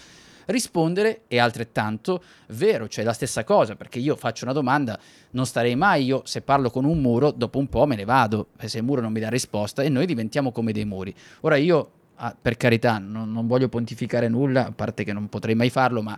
[0.46, 5.00] Rispondere è altrettanto vero, cioè la stessa cosa, perché io faccio una domanda,
[5.32, 8.50] non starei mai io, se parlo con un muro, dopo un po' me ne vado,
[8.64, 11.12] se il muro non mi dà risposta e noi diventiamo come dei muri.
[11.42, 15.56] Ora io, ah, per carità, non, non voglio pontificare nulla, a parte che non potrei
[15.56, 16.18] mai farlo, ma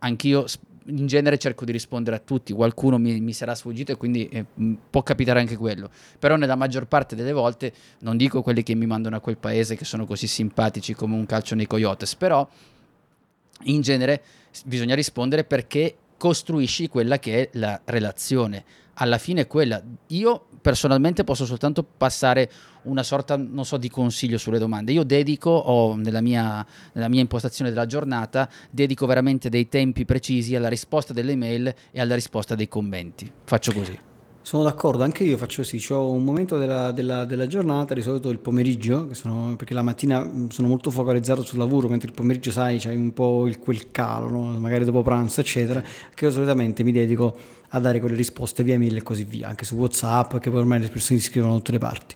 [0.00, 0.44] anch'io
[0.88, 4.44] in genere cerco di rispondere a tutti, qualcuno mi, mi sarà sfuggito e quindi eh,
[4.88, 8.86] può capitare anche quello, però nella maggior parte delle volte, non dico quelli che mi
[8.86, 12.48] mandano a quel paese che sono così simpatici come un calcio nei coyotes, però
[13.64, 14.22] in genere
[14.64, 18.64] bisogna rispondere perché costruisci quella che è la relazione.
[19.00, 19.80] Alla fine è quella.
[20.08, 22.50] Io personalmente posso soltanto passare
[22.88, 24.92] una sorta, non so, di consiglio sulle domande.
[24.92, 30.54] Io dedico, o nella mia, nella mia impostazione della giornata, dedico veramente dei tempi precisi
[30.54, 33.30] alla risposta delle mail e alla risposta dei commenti.
[33.44, 33.98] Faccio così.
[34.48, 38.30] Sono d'accordo, anche io faccio così, ho un momento della, della, della, giornata, di solito
[38.30, 42.78] il pomeriggio, sono, perché la mattina sono molto focalizzato sul lavoro, mentre il pomeriggio sai
[42.78, 44.58] c'hai un po' il, quel calo, no?
[44.58, 45.82] magari dopo pranzo eccetera,
[46.14, 47.36] che io solitamente mi dedico
[47.68, 50.80] a dare quelle risposte via mail e così via, anche su WhatsApp, che poi ormai
[50.80, 52.14] le persone si scrivono da tutte le parti.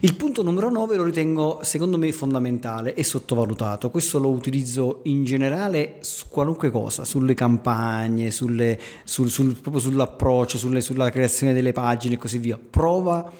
[0.00, 3.90] Il punto numero 9 lo ritengo secondo me fondamentale e sottovalutato.
[3.90, 10.58] Questo lo utilizzo in generale su qualunque cosa, sulle campagne, sulle, sul, sul, proprio sull'approccio,
[10.58, 12.58] sulle, sulla creazione delle pagine e così via.
[12.58, 13.30] Prova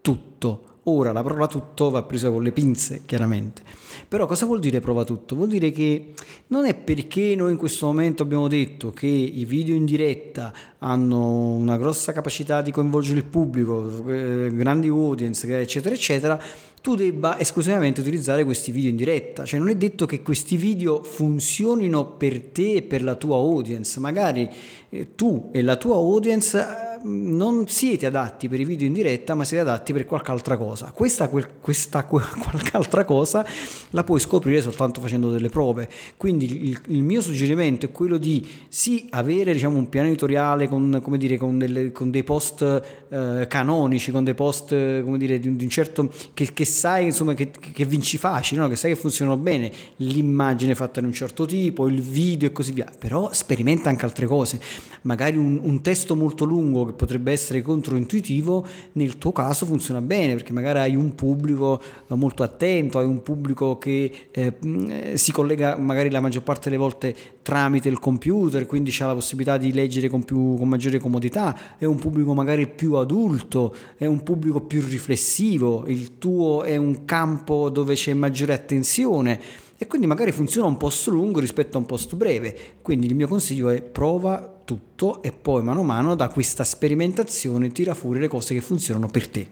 [0.00, 0.75] tutto.
[0.88, 3.62] Ora la parola tutto va presa con le pinze, chiaramente
[4.08, 5.34] però cosa vuol dire prova tutto?
[5.34, 6.12] Vuol dire che
[6.48, 11.54] non è perché noi in questo momento abbiamo detto che i video in diretta hanno
[11.54, 16.40] una grossa capacità di coinvolgere il pubblico, eh, grandi audience, eccetera, eccetera,
[16.80, 19.44] tu debba esclusivamente utilizzare questi video in diretta.
[19.44, 23.98] Cioè non è detto che questi video funzionino per te e per la tua audience,
[23.98, 24.48] magari
[24.88, 29.44] eh, tu e la tua audience non siete adatti per i video in diretta, ma
[29.44, 30.90] siete adatti per qualche altra cosa.
[30.92, 33.46] Questa, questa qualche altra cosa
[33.90, 35.88] la puoi scoprire soltanto facendo delle prove.
[36.16, 41.02] Quindi il, il mio suggerimento è quello di sì avere diciamo, un piano editoriale con,
[41.16, 42.62] dire, con, delle, con dei post
[43.08, 44.68] eh, canonici, con dei post
[45.02, 48.60] come dire, di, un, di un certo che, che sai insomma, che, che vinci facile,
[48.60, 48.68] no?
[48.68, 52.72] che sai che funzionano bene, l'immagine fatta in un certo tipo, il video e così
[52.72, 52.90] via.
[52.98, 54.60] Però sperimenta anche altre cose.
[55.02, 60.34] Magari un, un testo molto lungo che potrebbe essere controintuitivo, nel tuo caso funziona bene
[60.34, 65.76] perché magari hai un pubblico molto attento, hai un pubblico che eh, eh, si collega
[65.76, 70.08] magari la maggior parte delle volte tramite il computer, quindi ha la possibilità di leggere
[70.08, 74.82] con, più, con maggiore comodità, è un pubblico magari più adulto, è un pubblico più
[74.84, 79.40] riflessivo, il tuo è un campo dove c'è maggiore attenzione
[79.78, 82.56] e quindi magari funziona un post lungo rispetto a un post breve.
[82.80, 87.72] Quindi il mio consiglio è prova tutto e poi mano a mano da questa sperimentazione
[87.72, 89.48] tira fuori le cose che funzionano per te.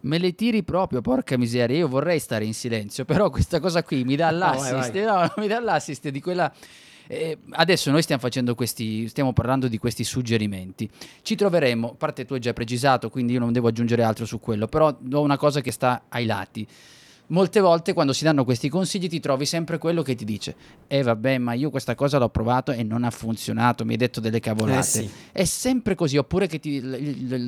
[0.00, 4.04] Me le tiri proprio, porca miseria, io vorrei stare in silenzio, però questa cosa qui
[4.04, 5.28] mi dà l'assist, no, vai, vai.
[5.28, 6.52] No, mi dà l'assist di quella...
[7.10, 10.88] Eh, adesso noi stiamo facendo questi, stiamo parlando di questi suggerimenti.
[11.22, 14.38] Ci troveremo, a parte tu hai già precisato, quindi io non devo aggiungere altro su
[14.38, 16.66] quello, però ho una cosa che sta ai lati
[17.28, 20.54] molte volte quando si danno questi consigli ti trovi sempre quello che ti dice
[20.86, 24.20] eh vabbè ma io questa cosa l'ho provato e non ha funzionato mi hai detto
[24.20, 24.78] delle cavolate.
[24.78, 25.10] Eh sì.
[25.32, 26.80] è sempre così oppure che ti,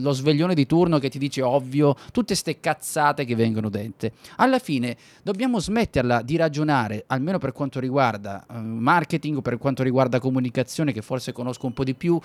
[0.00, 4.12] lo sveglione di turno che ti dice ovvio tutte ste cazzate che vengono dette.
[4.36, 9.82] Alla fine dobbiamo smetterla di ragionare almeno per quanto riguarda uh, marketing o per quanto
[9.82, 12.18] riguarda comunicazione che forse conosco un po' di più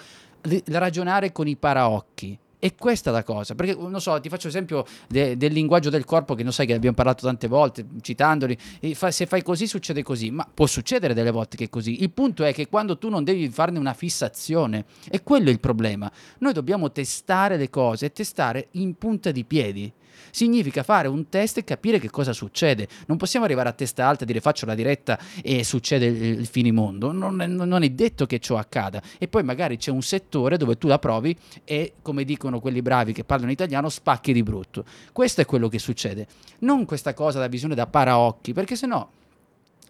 [0.65, 4.85] ragionare con i paraocchi E questa è la cosa, perché non so, ti faccio esempio
[5.07, 8.57] de- del linguaggio del corpo che non sai che abbiamo parlato tante volte, citandoli,
[8.93, 12.01] fa- se fai così succede così, ma può succedere delle volte che è così.
[12.01, 15.59] Il punto è che quando tu non devi farne una fissazione, e quello è il
[15.59, 19.91] problema, noi dobbiamo testare le cose testare in punta di piedi
[20.31, 22.87] significa fare un test e capire che cosa succede.
[23.07, 27.11] Non possiamo arrivare a testa alta e dire faccio la diretta e succede il, finimondo.
[27.11, 29.01] Non è, non è detto che ciò accada.
[29.17, 33.13] E poi magari c'è un settore dove tu la provi e, come dicono quelli bravi
[33.13, 34.85] che parlano italiano, spacchi di brutto.
[35.11, 36.27] Questo è quello che succede.
[36.59, 39.09] Non questa cosa da visione da paraocchi, perché se no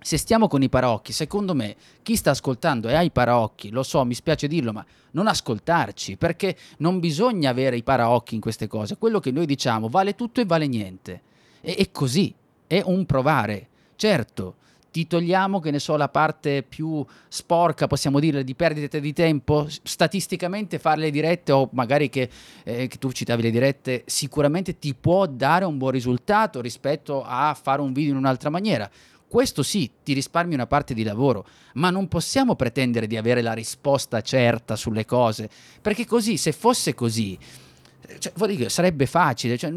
[0.05, 3.81] se stiamo con i paraocchi, secondo me chi sta ascoltando e ha i paraocchi, lo
[3.81, 8.67] so, mi spiace dirlo, ma non ascoltarci, perché non bisogna avere i paraocchi in queste
[8.67, 8.97] cose.
[8.99, 11.21] Quello che noi diciamo vale tutto e vale niente.
[11.59, 12.31] E, è così,
[12.67, 13.67] è un provare.
[13.95, 14.57] Certo,
[14.91, 19.65] ti togliamo, che ne so, la parte più sporca, possiamo dire, di perdita di tempo,
[19.67, 22.29] statisticamente fare le dirette o magari che,
[22.63, 27.57] eh, che, tu citavi le dirette, sicuramente ti può dare un buon risultato rispetto a
[27.59, 28.87] fare un video in un'altra maniera.
[29.27, 33.53] Questo sì, ti risparmi una parte di lavoro, ma non possiamo pretendere di avere la
[33.53, 35.49] risposta certa sulle cose,
[35.81, 37.37] perché così, se fosse così,
[38.19, 39.71] cioè, dire, sarebbe facile, cioè,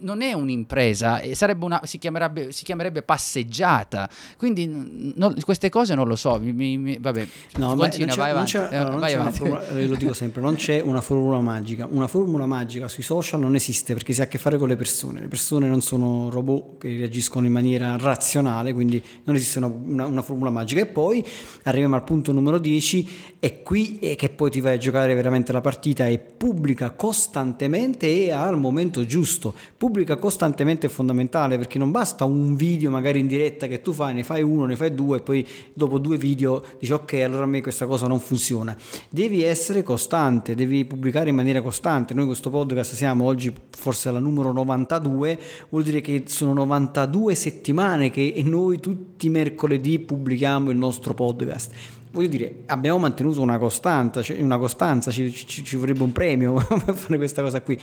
[0.00, 1.20] non è un'impresa,
[1.60, 6.98] una, si, chiamerebbe, si, chiamerebbe, passeggiata, quindi no, queste cose non lo so, mi, mi,
[6.98, 8.56] vabbè, no, continua, vai avanti.
[8.56, 13.54] Eh, lo dico sempre, non c'è una formula magica, una formula magica sui social non
[13.54, 16.78] esiste perché si ha a che fare con le persone, le persone non sono robot
[16.78, 20.80] che reagiscono in maniera razionale, quindi non esiste una, una, una formula magica.
[20.80, 21.24] E poi
[21.64, 25.52] arriviamo al punto numero 10 e qui è che poi ti vai a giocare veramente
[25.52, 29.54] la partita e pubblica costantemente e al momento giusto.
[29.76, 34.14] Pubblica costantemente è fondamentale perché non basta un video magari in diretta che tu fai,
[34.14, 37.46] ne fai uno, ne fai due e poi dopo due video dici ok allora a
[37.46, 38.76] me questa cosa non funziona.
[39.08, 42.14] Devi essere costante, devi pubblicare in maniera costante.
[42.14, 48.10] Noi questo podcast siamo oggi forse alla numero 92, vuol dire che sono 92 settimane
[48.10, 54.22] che noi tutti i mercoledì pubblichiamo il nostro podcast voglio dire, abbiamo mantenuto una costanza,
[54.22, 57.80] cioè una costanza ci, ci, ci, vorrebbe un premio per fare questa cosa qui.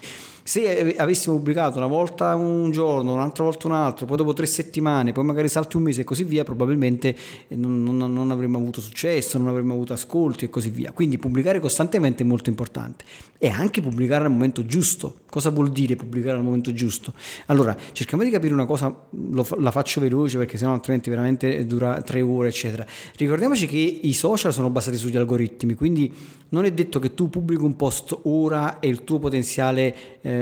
[0.48, 5.12] Se avessimo pubblicato una volta un giorno, un'altra volta un altro, poi dopo tre settimane,
[5.12, 7.14] poi magari salti un mese e così via, probabilmente
[7.50, 10.94] non, non, non avremmo avuto successo, non avremmo avuto ascolti e così via.
[10.94, 13.04] Quindi pubblicare costantemente è molto importante
[13.38, 15.18] e anche pubblicare al momento giusto.
[15.30, 17.14] Cosa vuol dire pubblicare al momento giusto?
[17.48, 22.02] Allora, cerchiamo di capire una cosa, lo, la faccio veloce perché sennò altrimenti veramente dura
[22.02, 22.86] tre ore, eccetera.
[23.18, 26.14] Ricordiamoci che i social sono basati sugli algoritmi, quindi
[26.50, 30.37] non è detto che tu pubblichi un post ora e il tuo potenziale eh,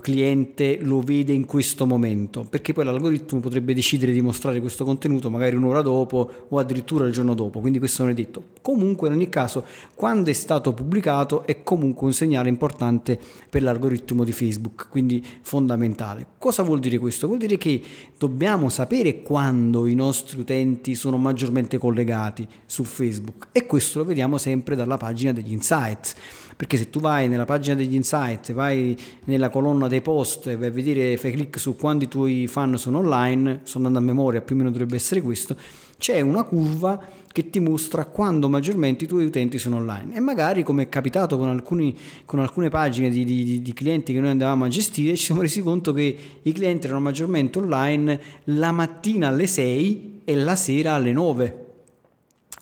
[0.00, 5.30] cliente lo vede in questo momento, perché poi l'algoritmo potrebbe decidere di mostrare questo contenuto
[5.30, 8.42] magari un'ora dopo o addirittura il giorno dopo, quindi questo non è detto.
[8.62, 14.24] Comunque in ogni caso, quando è stato pubblicato è comunque un segnale importante per l'algoritmo
[14.24, 16.26] di Facebook, quindi fondamentale.
[16.38, 17.26] Cosa vuol dire questo?
[17.26, 17.82] Vuol dire che
[18.18, 24.38] dobbiamo sapere quando i nostri utenti sono maggiormente collegati su Facebook e questo lo vediamo
[24.38, 26.14] sempre dalla pagina degli insights
[26.56, 30.68] perché se tu vai nella pagina degli insights, vai nella colonna dei post e vai
[30.68, 34.54] a vedere, fai clic su quanti tuoi fan sono online, sono andando a memoria, più
[34.54, 35.56] o meno dovrebbe essere questo,
[35.98, 40.14] c'è una curva che ti mostra quando maggiormente i tuoi utenti sono online.
[40.14, 44.20] E magari, come è capitato con, alcuni, con alcune pagine di, di, di, clienti che
[44.20, 48.70] noi andavamo a gestire, ci siamo resi conto che i clienti erano maggiormente online la
[48.70, 51.64] mattina alle 6 e la sera alle 9.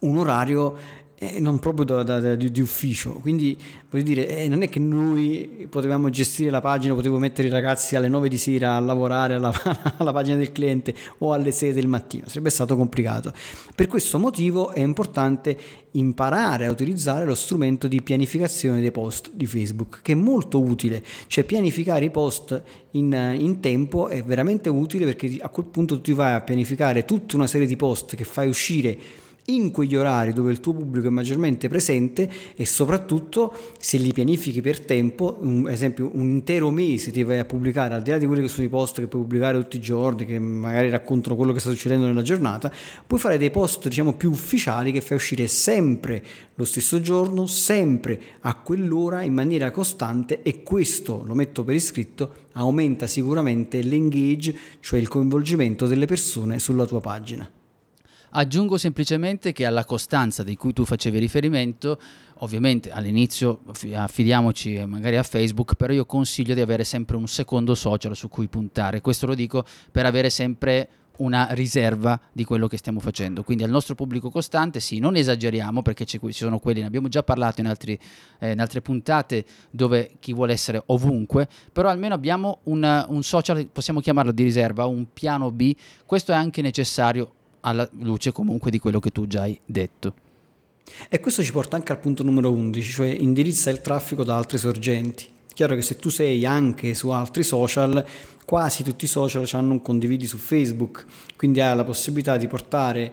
[0.00, 0.76] Un orario
[1.22, 3.12] eh, non proprio da, da, da, di, di, ufficio.
[3.12, 3.56] Quindi
[3.88, 7.94] voglio dire, eh, non è che noi potevamo gestire la pagina, potevo mettere i ragazzi
[7.94, 9.52] alle 9 di sera a lavorare alla,
[9.98, 13.32] alla pagina del cliente o alle 6 del mattino, sarebbe stato complicato.
[13.72, 15.56] Per questo motivo è importante
[15.92, 21.04] imparare a utilizzare lo strumento di pianificazione dei post di Facebook, che è molto utile,
[21.28, 22.61] cioè pianificare i post
[22.92, 27.37] in, in tempo è veramente utile perché a quel punto tu vai a pianificare tutta
[27.37, 31.11] una serie di post che fai uscire in quegli orari dove il tuo pubblico è
[31.11, 37.24] maggiormente presente e soprattutto se li pianifichi per tempo, un, esempio un intero mese ti
[37.24, 39.59] vai a pubblicare, al di là di quelli che sono i post che puoi pubblicare
[39.59, 42.72] tutti i giorni, che magari raccontano quello che sta succedendo nella giornata,
[43.07, 46.22] puoi fare dei post diciamo più ufficiali che fai uscire sempre
[46.55, 52.35] lo stesso giorno, sempre a quell'ora in maniera costante e questo, lo metto per iscritto,
[52.52, 57.50] aumenta sicuramente l'engage, cioè il coinvolgimento delle persone sulla tua pagina.
[58.34, 62.00] Aggiungo semplicemente che alla costanza di cui tu facevi riferimento,
[62.38, 63.60] ovviamente all'inizio
[63.92, 68.48] affidiamoci magari a Facebook, però io consiglio di avere sempre un secondo social su cui
[68.48, 69.02] puntare.
[69.02, 73.42] Questo lo dico per avere sempre una riserva di quello che stiamo facendo.
[73.42, 77.22] Quindi al nostro pubblico costante, sì, non esageriamo perché ci sono quelli, ne abbiamo già
[77.22, 77.98] parlato in, altri,
[78.38, 83.66] eh, in, altre puntate dove chi vuole essere ovunque, però almeno abbiamo un, un social,
[83.66, 85.76] possiamo chiamarlo di riserva, un piano B,
[86.06, 90.15] questo è anche necessario alla luce comunque di quello che tu già hai detto.
[91.08, 94.58] E questo ci porta anche al punto numero 11, cioè indirizza il traffico da altre
[94.58, 95.29] sorgenti.
[95.52, 98.04] Chiaro che se tu sei anche su altri social,
[98.44, 101.04] quasi tutti i social hanno un condividi su Facebook,
[101.37, 103.13] quindi hai la possibilità di portare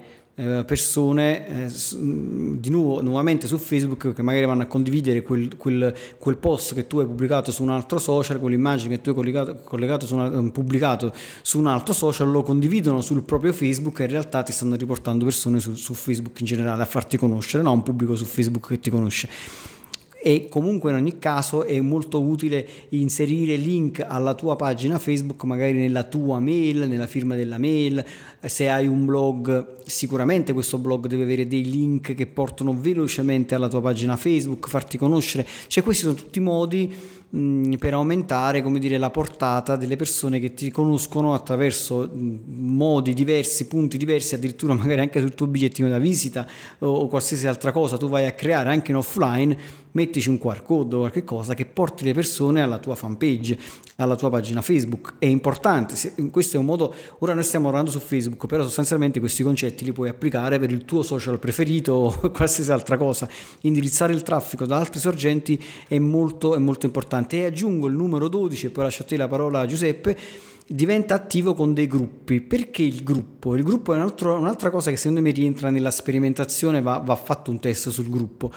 [0.66, 6.38] persone eh, di nuovo nuovamente su Facebook che magari vanno a condividere quel, quel, quel,
[6.38, 10.06] post che tu hai pubblicato su un altro social, quell'immagine che tu hai collegato, collegato
[10.06, 14.12] su una, eh, pubblicato su un altro social, lo condividono sul proprio Facebook e in
[14.12, 17.84] realtà ti stanno riportando persone su, su Facebook in generale a farti conoscere, non un
[17.84, 19.28] pubblico su Facebook che ti conosce
[20.22, 25.74] e comunque in ogni caso è molto utile inserire link alla tua pagina Facebook magari
[25.74, 28.04] nella tua mail, nella firma della mail,
[28.42, 33.70] se hai un blog sicuramente questo blog deve avere dei link che portano velocemente alla
[33.70, 39.12] tua pagina Facebook, farti conoscere, cioè questi sono tutti modi per aumentare come dire, la
[39.12, 45.36] portata delle persone che ti conoscono attraverso modi diversi, punti diversi, addirittura magari anche sul
[45.36, 46.48] tuo bigliettino da visita
[46.80, 47.98] o, o qualsiasi altra cosa.
[47.98, 49.58] Tu vai a creare anche in offline
[49.92, 53.58] mettici un QR code o qualche cosa che porti le persone alla tua fanpage,
[53.96, 55.16] alla tua pagina Facebook.
[55.18, 55.96] È importante,
[56.32, 59.92] questo è un modo, ora noi stiamo lavorando su Facebook, però sostanzialmente questi concetti li
[59.92, 63.28] puoi applicare per il tuo social preferito o qualsiasi altra cosa.
[63.62, 67.38] Indirizzare il traffico da altri sorgenti è molto, è molto importante.
[67.38, 70.18] E aggiungo il numero 12, e poi lascio a te la parola Giuseppe,
[70.68, 72.42] diventa attivo con dei gruppi.
[72.42, 73.56] Perché il gruppo?
[73.56, 77.16] Il gruppo è un altro, un'altra cosa che secondo me rientra nella sperimentazione, va, va
[77.16, 78.52] fatto un test sul gruppo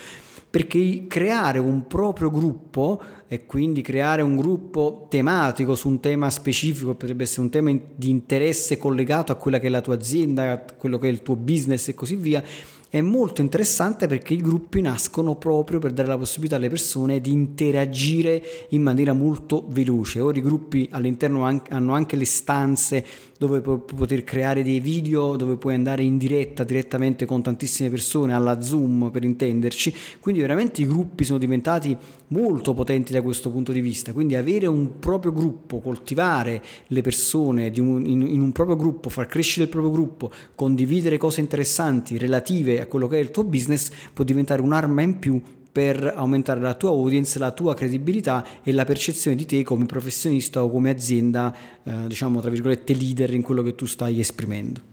[0.52, 6.94] perché creare un proprio gruppo e quindi creare un gruppo tematico su un tema specifico,
[6.94, 10.58] potrebbe essere un tema di interesse collegato a quella che è la tua azienda, a
[10.76, 12.44] quello che è il tuo business e così via,
[12.90, 17.32] è molto interessante perché i gruppi nascono proprio per dare la possibilità alle persone di
[17.32, 20.20] interagire in maniera molto veloce.
[20.20, 23.06] Ora i gruppi all'interno hanno anche le stanze
[23.42, 28.34] dove puoi poter creare dei video, dove puoi andare in diretta direttamente con tantissime persone,
[28.34, 29.92] alla Zoom per intenderci.
[30.20, 31.96] Quindi veramente i gruppi sono diventati
[32.28, 34.12] molto potenti da questo punto di vista.
[34.12, 39.26] Quindi avere un proprio gruppo, coltivare le persone un, in, in un proprio gruppo, far
[39.26, 43.90] crescere il proprio gruppo, condividere cose interessanti relative a quello che è il tuo business
[44.12, 48.84] può diventare un'arma in più per aumentare la tua audience, la tua credibilità e la
[48.84, 53.62] percezione di te come professionista o come azienda, eh, diciamo tra virgolette, leader in quello
[53.62, 54.90] che tu stai esprimendo.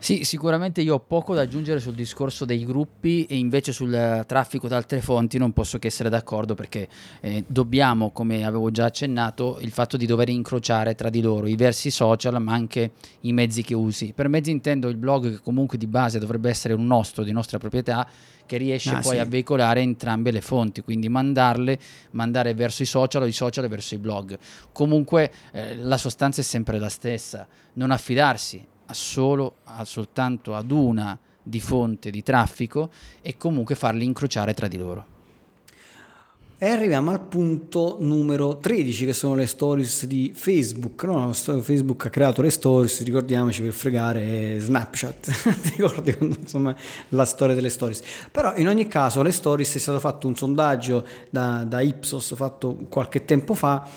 [0.00, 4.68] Sì, sicuramente io ho poco da aggiungere sul discorso dei gruppi e invece sul traffico
[4.68, 6.88] da altre fonti non posso che essere d'accordo perché
[7.20, 11.56] eh, dobbiamo, come avevo già accennato, il fatto di dover incrociare tra di loro i
[11.56, 12.92] versi social ma anche
[13.22, 14.12] i mezzi che usi.
[14.14, 17.58] Per mezzi intendo il blog che comunque di base dovrebbe essere un nostro, di nostra
[17.58, 18.08] proprietà,
[18.48, 19.18] che riesce ah, poi sì.
[19.18, 21.78] a veicolare entrambe le fonti, quindi mandarle,
[22.12, 24.38] mandare verso i social o i social verso i blog.
[24.72, 30.70] Comunque eh, la sostanza è sempre la stessa, non affidarsi a solo, a soltanto ad
[30.70, 32.90] una di fonte di traffico
[33.20, 35.17] e comunque farli incrociare tra di loro.
[36.60, 41.04] E arriviamo al punto numero 13 che sono le stories di Facebook.
[41.04, 41.32] No?
[41.32, 46.74] Facebook ha creato le stories, ricordiamoci per fregare Snapchat, ti ricordi insomma
[47.10, 48.02] la storia delle stories.
[48.32, 52.86] Però in ogni caso le stories è stato fatto un sondaggio da, da Ipsos fatto
[52.88, 53.88] qualche tempo fa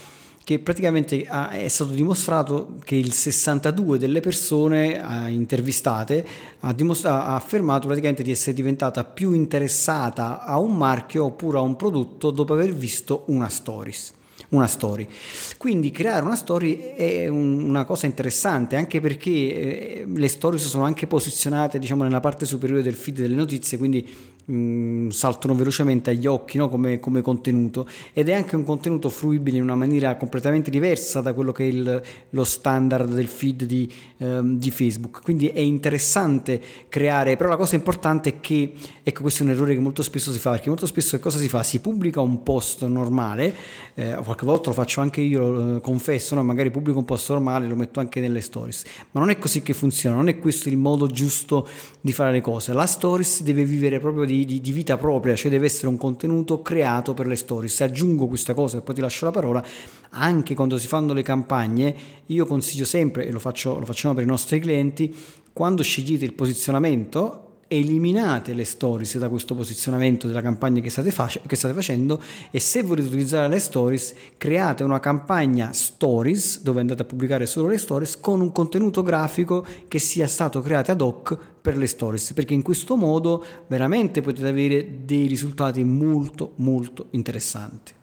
[0.51, 6.25] che praticamente ha, è stato dimostrato che il 62 delle persone eh, intervistate
[6.59, 11.77] ha, ha, affermato praticamente di essere diventata più interessata a un marchio oppure a un
[11.77, 14.13] prodotto dopo aver visto una stories
[14.49, 15.07] una story.
[15.55, 20.83] Quindi creare una story è un, una cosa interessante anche perché eh, le stories sono
[20.83, 26.11] anche posizionate diciamo nella parte superiore del feed delle notizie, quindi mh, mm, saltano velocemente
[26.11, 26.69] agli occhi no?
[26.69, 31.33] come, come, contenuto ed è anche un contenuto fruibile in una maniera completamente diversa da
[31.33, 35.21] quello che è il, lo standard del feed di, ehm, di, Facebook.
[35.21, 38.73] Quindi è interessante creare, però la cosa importante è che,
[39.03, 41.37] ecco questo è un errore che molto spesso si fa, perché molto spesso che cosa
[41.37, 41.63] si fa?
[41.63, 43.53] Si pubblica un post normale,
[43.93, 46.43] eh, qualche volta lo faccio anche io, eh, confesso, no?
[46.43, 49.73] magari pubblico un post normale, lo metto anche nelle stories, ma non è così che
[49.73, 51.67] funziona, non è questo il modo giusto
[51.99, 52.73] di fare le cose.
[52.73, 56.61] La stories deve vivere proprio di, di, di vita propria, cioè deve essere un contenuto
[56.61, 57.73] creato per le stories.
[57.73, 59.63] Se aggiungo questa cosa e poi ti lascio la parola,
[60.11, 61.95] anche quando si fanno le campagne,
[62.27, 65.15] io consiglio sempre, e lo, faccio, lo facciamo per i nostri clienti,
[65.53, 71.39] quando scegliete il posizionamento, eliminate le stories da questo posizionamento della campagna che state, face-
[71.47, 77.03] che state, facendo e se volete utilizzare le stories create una campagna stories dove andate
[77.03, 81.37] a pubblicare solo le stories con un contenuto grafico che sia stato creato ad hoc
[81.61, 87.93] per le stories perché in questo modo veramente potete avere dei risultati molto molto interessanti.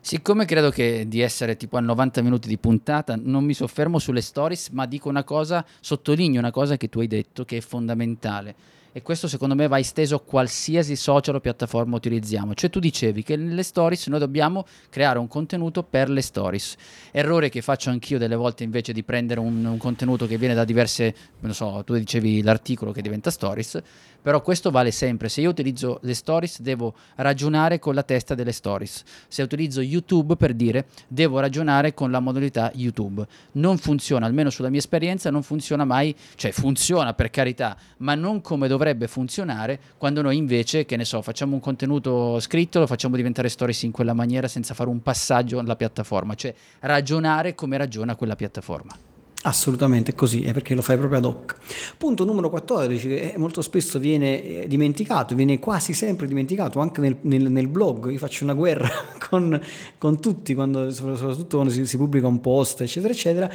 [0.00, 4.20] Siccome credo che di essere tipo a 90 minuti di puntata, non mi soffermo sulle
[4.20, 8.76] stories, ma dico una cosa, sottolineo una cosa che tu hai detto che è fondamentale
[8.98, 12.54] e questo secondo me va esteso a qualsiasi social o piattaforma utilizziamo.
[12.54, 16.76] Cioè tu dicevi che nelle stories noi dobbiamo creare un contenuto per le stories.
[17.12, 20.64] Errore che faccio anch'io delle volte invece di prendere un, un contenuto che viene da
[20.64, 23.80] diverse, non so, tu dicevi l'articolo che diventa stories,
[24.20, 25.28] però questo vale sempre.
[25.28, 29.02] Se io utilizzo le stories devo ragionare con la testa delle stories.
[29.28, 33.26] Se utilizzo YouTube per dire devo ragionare con la modalità YouTube.
[33.52, 38.40] Non funziona, almeno sulla mia esperienza, non funziona mai, cioè funziona per carità, ma non
[38.40, 43.16] come dovrebbe funzionare quando noi invece, che ne so, facciamo un contenuto scritto, lo facciamo
[43.16, 48.16] diventare stories in quella maniera senza fare un passaggio alla piattaforma, cioè ragionare come ragiona
[48.16, 49.07] quella piattaforma.
[49.42, 51.54] Assolutamente così, è perché lo fai proprio ad hoc.
[51.96, 57.16] Punto numero 14, che molto spesso viene eh, dimenticato, viene quasi sempre dimenticato, anche nel,
[57.20, 58.90] nel, nel blog, io faccio una guerra
[59.28, 59.60] con,
[59.96, 63.50] con tutti, quando, soprattutto quando si, si pubblica un post, eccetera, eccetera,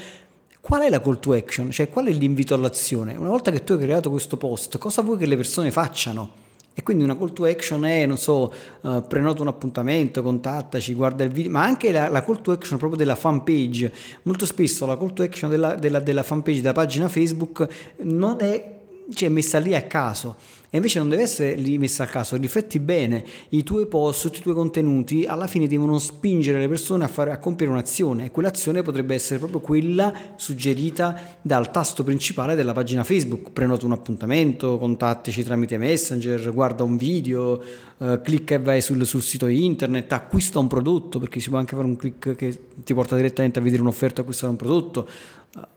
[0.63, 1.71] Qual è la call to action?
[1.71, 3.17] Cioè, qual è l'invito all'azione?
[3.17, 6.42] Una volta che tu hai creato questo post, cosa vuoi che le persone facciano?
[6.75, 8.51] E quindi una call to action è, non so,
[8.81, 12.77] uh, prenota un appuntamento, contattaci, guarda il video, ma anche la, la, call to action
[12.79, 13.93] proprio della fan page.
[14.23, 17.67] Molto spesso la call to action della, della, della fan page, della pagina Facebook,
[17.97, 18.79] non è
[19.13, 20.35] cioè, messa lì a caso
[20.73, 24.39] e invece non deve essere lì messa a caso, rifletti bene, i tuoi post, tutti
[24.39, 28.25] i tuoi contenuti alla fine devono spingere le persone a, fare, a compiere un'azione.
[28.25, 33.91] E quell'azione potrebbe essere proprio quella suggerita dal tasto principale della pagina Facebook, prenota un
[33.91, 37.61] appuntamento, contattici tramite Messenger, guarda un video,
[37.99, 41.75] eh, clicca e vai sul, sul, sito internet, acquista un prodotto, perché si può anche
[41.75, 45.07] fare un click che ti porta direttamente a vedere un'offerta acquistare un prodotto,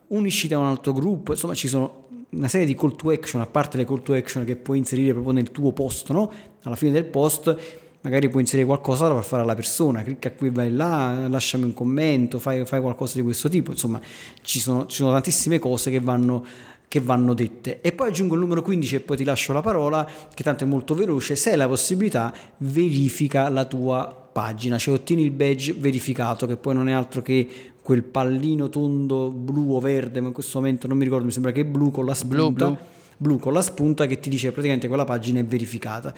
[0.08, 3.46] unisciti a un altro gruppo, insomma ci sono una serie di call to action, a
[3.46, 6.30] parte le call to action che puoi inserire proprio nel tuo post, no?
[6.62, 10.72] Alla fine del post magari puoi inserire qualcosa far fare alla persona, clicca qui, vai
[10.72, 14.00] là, lasciami un commento, fai, fai qualcosa di questo tipo, insomma
[14.42, 16.44] ci sono, ci sono tantissime cose che vanno,
[16.86, 17.80] che vanno dette.
[17.80, 20.66] E poi aggiungo il numero 15 e poi ti lascio la parola, che tanto è
[20.68, 26.46] molto veloce, se hai la possibilità verifica la tua pagina, cioè ottieni il badge verificato,
[26.46, 30.58] che poi non è altro che quel pallino tondo blu o verde, ma in questo
[30.58, 32.66] momento non mi ricordo, mi sembra che è blu con la spunta.
[32.66, 32.78] Blu, blu.
[33.16, 36.14] Blu con la spunta che ti dice praticamente quella pagina è verificata.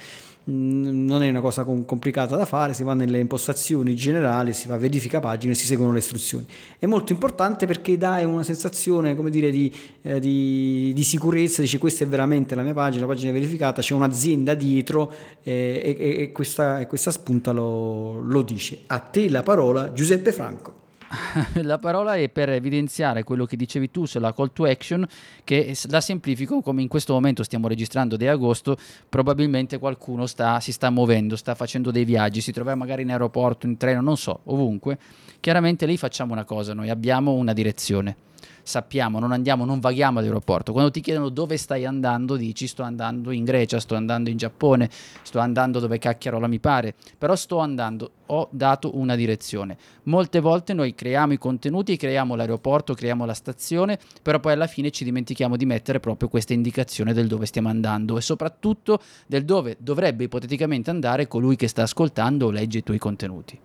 [0.50, 4.78] Mm, non è una cosa complicata da fare, si va nelle impostazioni generali, si fa
[4.78, 6.46] verifica pagine e si seguono le istruzioni.
[6.78, 9.70] È molto importante perché dai una sensazione, come dire, di,
[10.02, 13.82] eh, di, di sicurezza, dice questa è veramente la mia pagina, la pagina è verificata,
[13.82, 18.80] c'è un'azienda dietro eh, e, e, questa, e, questa, spunta lo, lo dice.
[18.86, 20.86] A te la parola, Giuseppe Franco.
[21.62, 25.06] la parola è per evidenziare quello che dicevi tu sulla call to action,
[25.44, 28.76] che la semplifico come in questo momento stiamo registrando di agosto,
[29.08, 33.66] probabilmente qualcuno sta, si sta muovendo, sta facendo dei viaggi, si trova magari in aeroporto,
[33.66, 34.98] in treno, non so, ovunque.
[35.40, 38.16] Chiaramente lì facciamo una cosa, noi abbiamo una direzione
[38.62, 40.72] sappiamo, non andiamo, non vaghiamo all'aeroporto.
[40.72, 44.90] Quando ti chiedono dove stai andando, dici sto andando in Grecia, sto andando in Giappone,
[45.22, 49.76] sto andando dove cacchiarola mi pare, però sto andando, ho dato una direzione.
[50.04, 54.90] Molte volte noi creiamo i contenuti, creiamo l'aeroporto, creiamo la stazione, però poi alla fine
[54.90, 59.76] ci dimentichiamo di mettere proprio questa indicazione del dove stiamo andando e soprattutto del dove
[59.78, 63.58] dovrebbe ipoteticamente andare colui che sta ascoltando o legge i tuoi contenuti.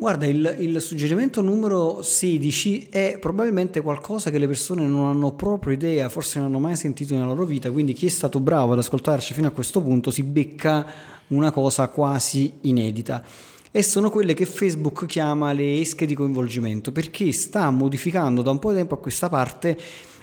[0.00, 5.74] Guarda, il, il, suggerimento numero 16 è probabilmente qualcosa che le persone non hanno proprio
[5.74, 8.78] idea, forse non hanno mai sentito nella loro vita, quindi chi è stato bravo ad
[8.78, 10.86] ascoltarci fino a questo punto si becca
[11.26, 13.22] una cosa quasi inedita.
[13.70, 18.58] E sono quelle che Facebook chiama le esche di coinvolgimento, perché sta modificando da un
[18.58, 19.78] po' di tempo a questa parte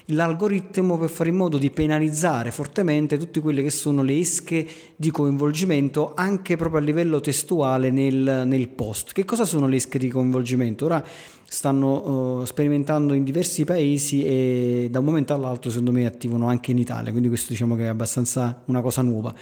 [0.08, 5.12] l'algoritmo per fare in modo di penalizzare fortemente tutte quelle che sono le esche di
[5.12, 9.12] coinvolgimento anche proprio a livello testuale nel, nel post.
[9.12, 10.86] Che cosa sono le esche di coinvolgimento?
[10.86, 11.04] Ora
[11.50, 16.72] stanno uh, sperimentando in diversi paesi e da un momento all'altro secondo me attivano anche
[16.72, 19.34] in Italia, quindi questo diciamo che è abbastanza una cosa nuova.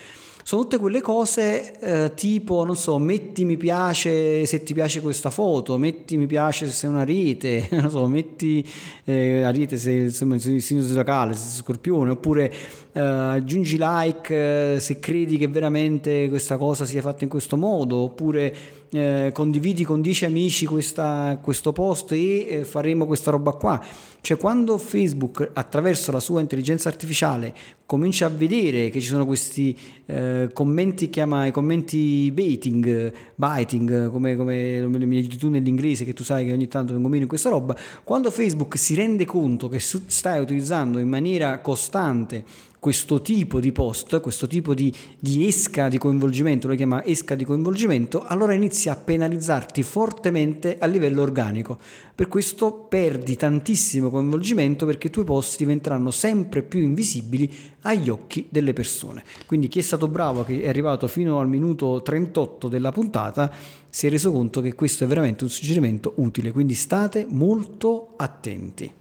[0.48, 5.32] Sono tutte quelle cose eh, tipo, non so, metti mi piace se ti piace questa
[5.32, 8.64] foto, metti mi piace se sei una rete, non so, metti
[9.06, 12.54] eh, rete se insomma, sei sinus locale, se sei scorpione, oppure
[12.91, 17.96] eh, aggiungi like eh, se credi che veramente questa cosa sia fatta in questo modo,
[17.96, 18.56] oppure
[18.96, 23.84] eh, condividi con 10 amici questa, questo post e eh, faremo questa roba qua.
[24.22, 27.54] Cioè quando Facebook attraverso la sua intelligenza artificiale
[27.86, 29.78] comincia a vedere che ci sono questi
[30.08, 36.24] eh, commenti, chiama i commenti baiting, biting, come, come mi dici tu nell'inglese che tu
[36.24, 39.80] sai che ogni tanto vengo meno in questa roba, quando Facebook si rende conto che
[39.80, 42.43] stai utilizzando in maniera costante
[42.86, 47.44] questo tipo di post, questo tipo di, di, esca di coinvolgimento, lo chiama esca di
[47.44, 51.80] coinvolgimento, allora inizia a penalizzarti fortemente a livello organico.
[52.14, 58.46] Per questo perdi tantissimo coinvolgimento perché i tuoi post diventeranno sempre più invisibili agli occhi
[58.52, 59.24] delle persone.
[59.48, 63.52] Quindi chi è stato bravo, che è arrivato fino al minuto 38 della puntata,
[63.90, 68.94] si è reso conto che questo è veramente un suggerimento utile, quindi state molto attenti.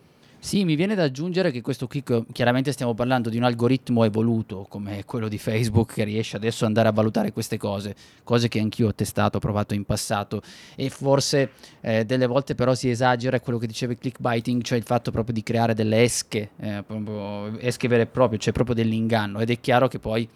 [0.44, 4.66] Sì, mi viene da aggiungere che questo qui, chiaramente stiamo parlando di un algoritmo evoluto
[4.68, 8.60] come quello di Facebook che riesce adesso ad andare a valutare queste cose, cose che
[8.60, 10.42] anch'io ho testato, ho provato in passato.
[10.74, 14.84] E forse eh, delle volte però si esagera quello che diceva il clickbaiting, cioè il
[14.84, 16.84] fatto proprio di creare delle esche, eh,
[17.60, 19.40] esche vere e proprie, cioè proprio dell'inganno.
[19.40, 20.28] Ed è chiaro che poi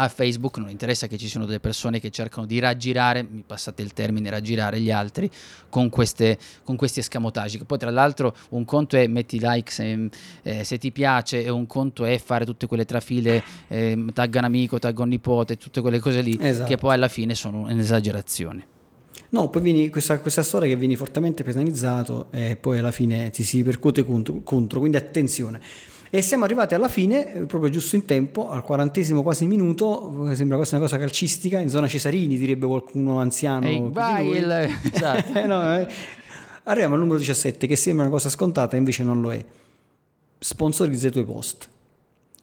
[0.00, 3.82] a Facebook non interessa che ci siano delle persone che cercano di raggirare, mi passate
[3.82, 5.30] il termine, raggirare gli altri
[5.68, 7.64] con, queste, con questi escamotage.
[7.64, 10.08] Poi tra l'altro un conto è metti like se,
[10.42, 14.44] eh, se, ti piace e un conto è fare tutte quelle trafile, eh, tagga un
[14.44, 16.68] amico, tagga un nipote, tutte quelle cose lì esatto.
[16.68, 18.66] che poi alla fine sono un'esagerazione.
[19.30, 23.42] No, poi vieni, questa, questa, storia che vieni fortemente penalizzato e poi alla fine ti
[23.42, 25.60] si ripercuote contro, contro quindi attenzione.
[26.10, 30.56] E siamo arrivati alla fine, eh, proprio giusto in tempo, al quarantesimo quasi minuto, sembra
[30.56, 33.66] quasi una cosa calcistica, in zona Cesarini direbbe qualcuno anziano.
[33.66, 34.50] Ehi, vai il...
[34.92, 35.46] esatto.
[35.46, 35.86] no, eh.
[36.64, 39.44] Arriviamo al numero 17 che sembra una cosa scontata invece non lo è.
[40.38, 41.68] Sponsorizza i tuoi post.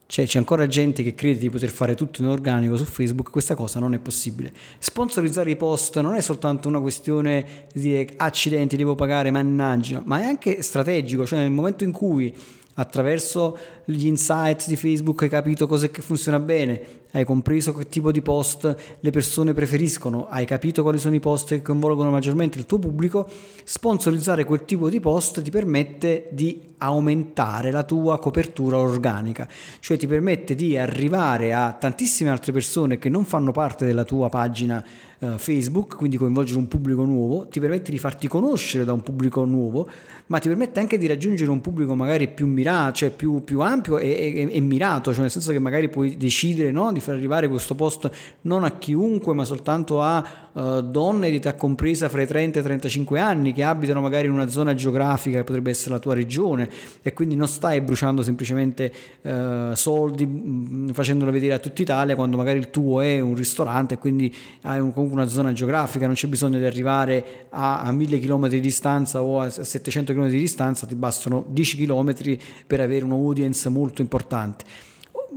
[0.08, 3.56] Cioè c'è ancora gente che crede di poter fare tutto in organico su Facebook, questa
[3.56, 4.54] cosa non è possibile.
[4.78, 10.22] Sponsorizzare i post non è soltanto una questione di dire accidenti, devo pagare, mannaggia, ma
[10.22, 12.34] è anche strategico, cioè nel momento in cui
[12.76, 18.22] attraverso gli insights di Facebook hai capito cosa funziona bene, hai compreso che tipo di
[18.22, 22.80] post le persone preferiscono, hai capito quali sono i post che coinvolgono maggiormente il tuo
[22.80, 23.28] pubblico,
[23.64, 29.48] sponsorizzare quel tipo di post ti permette di aumentare la tua copertura organica,
[29.80, 34.28] cioè ti permette di arrivare a tantissime altre persone che non fanno parte della tua
[34.28, 34.84] pagina
[35.20, 39.46] uh, Facebook, quindi coinvolgere un pubblico nuovo, ti permette di farti conoscere da un pubblico
[39.46, 39.88] nuovo
[40.28, 44.00] ma ti permette anche di raggiungere un pubblico magari più mirato, cioè più, più ampio
[44.00, 47.48] e, e, e, mirato, cioè nel senso che magari puoi decidere no, di far arrivare
[47.48, 48.10] questo post
[48.42, 52.62] non a chiunque, ma soltanto a uh, donne di età compresa fra i 30 e
[52.62, 56.16] i 35 anni che abitano magari in una zona geografica che potrebbe essere la tua
[56.16, 56.70] regione
[57.04, 58.92] e quindi non stai bruciando semplicemente
[59.22, 60.42] uh, soldi mh,
[60.72, 64.34] mm, facendolo vedere a tutta Italia quando magari il tuo è un ristorante e quindi
[64.62, 68.48] hai un, comunque una zona geografica, non c'è bisogno di arrivare a, a 1000 km
[68.48, 73.70] di distanza o a 700 km di distanza, ti bastano 10 km per avere un'audience
[73.70, 74.66] molto importante.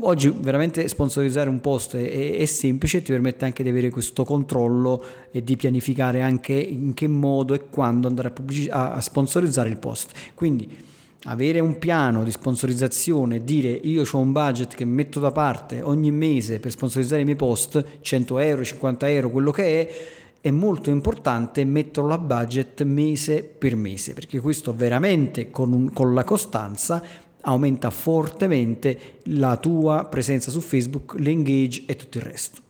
[0.00, 5.04] Oggi veramente sponsorizzare un post è, è, semplice, ti permette anche di avere questo controllo
[5.32, 9.78] e di pianificare anche in che modo e quando andare a, pubblic- a sponsorizzare il
[9.78, 10.12] post.
[10.34, 10.86] Quindi
[11.24, 16.10] avere un piano di sponsorizzazione, dire io ho un budget che metto da parte ogni
[16.10, 20.06] mese per sponsorizzare i miei post, 100 euro, 50 euro, quello che è,
[20.40, 26.14] è molto importante metterlo a budget mese per mese, perché questo veramente con, un, con
[26.14, 27.02] la costanza
[27.40, 32.60] aumenta fortemente la tua presenza su Facebook, l'engage e tutto il resto.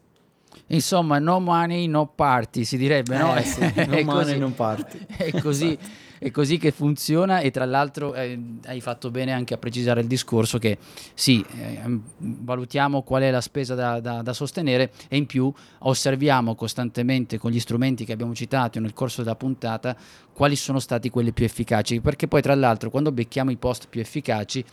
[0.68, 3.34] Insomma, no money, no party, si direbbe, eh, no?
[3.42, 4.98] Sì, no money, no party.
[5.16, 5.78] È così.
[6.18, 10.06] È così che funziona e tra l'altro eh, hai fatto bene anche a precisare il
[10.06, 10.78] discorso che
[11.14, 11.80] sì, eh,
[12.18, 17.50] valutiamo qual è la spesa da, da, da, sostenere e in più osserviamo costantemente con
[17.50, 19.96] gli strumenti che abbiamo citato nel corso della puntata
[20.38, 24.00] quali sono stati quelli più efficaci, perché poi tra l'altro quando becchiamo i post più
[24.00, 24.64] efficaci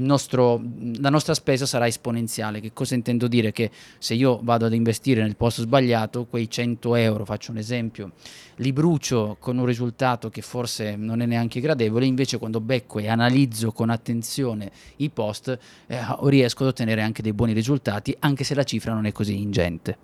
[0.00, 0.60] nostro,
[0.98, 2.58] la nostra spesa sarà esponenziale.
[2.58, 3.52] Che cosa intendo dire?
[3.52, 8.10] Che se io vado ad investire nel post sbagliato, quei 100 euro, faccio un esempio,
[8.56, 13.08] li brucio con un risultato che forse non è neanche gradevole, invece quando becco e
[13.08, 18.54] analizzo con attenzione i post eh, riesco ad ottenere anche dei buoni risultati, anche se
[18.54, 19.96] la cifra non è così ingente.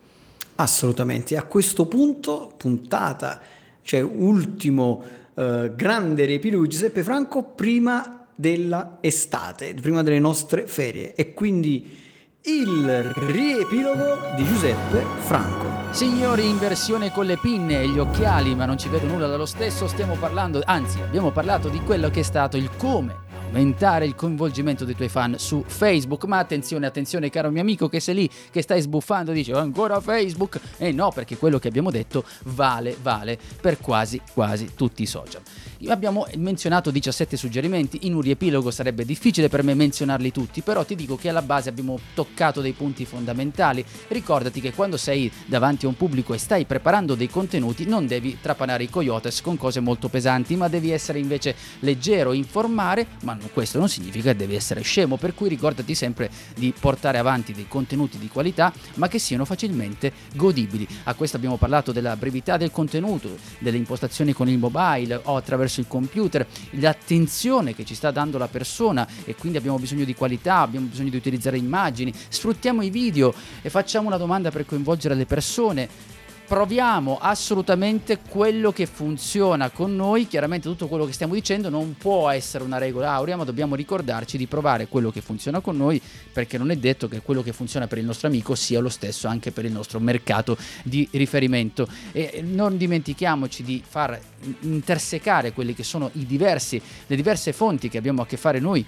[0.57, 3.41] Assolutamente, a questo punto, puntata
[3.89, 5.03] cioè ultimo
[5.35, 12.07] eh, grande riepilogo di Giuseppe Franco prima della estate, prima delle nostre ferie e quindi
[12.45, 15.93] il riepilogo di Giuseppe Franco.
[15.93, 19.47] Signori, in versione con le pinne e gli occhiali, ma non ci vedo nulla dallo
[19.47, 24.15] stesso, stiamo parlando, anzi abbiamo parlato di quello che è stato il come aumentare il
[24.15, 26.25] coinvolgimento dei tuoi fan su Facebook.
[26.25, 30.61] Ma attenzione, attenzione caro mio amico che sei lì, che stai sbuffando, dici ancora Facebook?
[30.77, 35.07] E eh no, perché quello che abbiamo detto vale, vale per quasi, quasi tutti i
[35.07, 35.41] social.
[35.87, 40.97] Abbiamo menzionato 17 suggerimenti, in un riepilogo sarebbe difficile per me menzionarli tutti, però ti
[40.97, 43.85] dico che alla base abbiamo toccato dei punti fondamentali.
[44.09, 48.39] Ricordati che quando sei davanti a un pubblico e stai preparando dei contenuti non devi
[48.41, 53.79] trapanare i coyotes con cose molto pesanti, ma devi essere invece leggero, informare, ma questo
[53.79, 58.19] non significa che devi essere scemo, per cui ricordati sempre di portare avanti dei contenuti
[58.19, 60.89] di qualità, ma che siano facilmente godibili.
[61.05, 65.67] A questo abbiamo parlato della brevità del contenuto, delle impostazioni con il mobile o attraverso
[65.69, 70.15] attraverso il computer, l'attenzione che ci sta dando la persona e quindi abbiamo bisogno di
[70.15, 75.15] qualità, abbiamo bisogno di utilizzare immagini, sfruttiamo i video e facciamo una domanda per coinvolgere
[75.15, 76.17] le persone
[76.49, 80.27] proviamo assolutamente quello che funziona con noi.
[80.27, 84.39] Chiaramente tutto quello che stiamo dicendo non può essere una regola aurea, ma dobbiamo ricordarci
[84.39, 86.01] di provare quello che funziona con noi,
[86.33, 89.29] perché non è detto che quello che funziona per il nostro amico sia lo stesso
[89.29, 91.87] anche per il nostro mercato di riferimento.
[92.13, 94.19] E non dimentichiamoci di far
[94.61, 98.85] intersecare quelli che sono diversi, le diverse fonti che abbiamo a che fare noi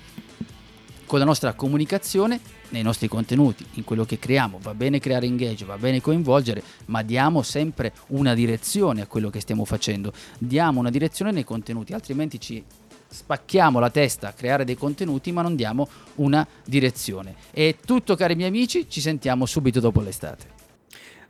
[1.10, 2.38] con la nostra comunicazione
[2.68, 4.60] nei nostri contenuti, in quello che creiamo.
[4.62, 9.40] Va bene creare engage, va bene coinvolgere, ma diamo sempre una direzione a quello che
[9.40, 10.12] stiamo facendo.
[10.38, 12.62] Diamo una direzione nei contenuti, altrimenti ci
[13.08, 17.34] spacchiamo la testa a creare dei contenuti, ma non diamo una direzione.
[17.50, 20.46] È tutto cari miei amici, ci sentiamo subito dopo l'estate.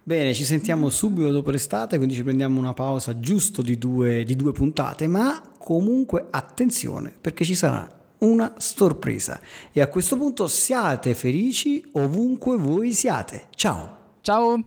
[0.03, 4.37] Bene, ci sentiamo subito dopo l'estate, quindi ci prendiamo una pausa giusto di due, di
[4.37, 9.41] due puntate, ma comunque attenzione perché ci sarà una sorpresa.
[9.73, 13.47] E a questo punto siate felici ovunque voi siate.
[13.55, 13.99] Ciao.
[14.23, 14.65] Ciao.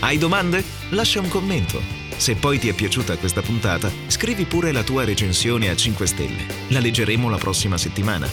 [0.00, 0.62] Hai domande?
[0.90, 1.80] Lascia un commento.
[2.16, 6.46] Se poi ti è piaciuta questa puntata, scrivi pure la tua recensione a 5 stelle.
[6.68, 8.28] La leggeremo la prossima settimana.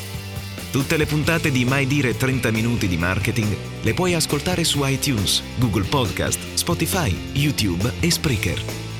[0.72, 5.42] Tutte le puntate di Mai Dire 30 Minuti di Marketing le puoi ascoltare su iTunes,
[5.58, 8.85] Google Podcast, Spotify, YouTube e Spreaker.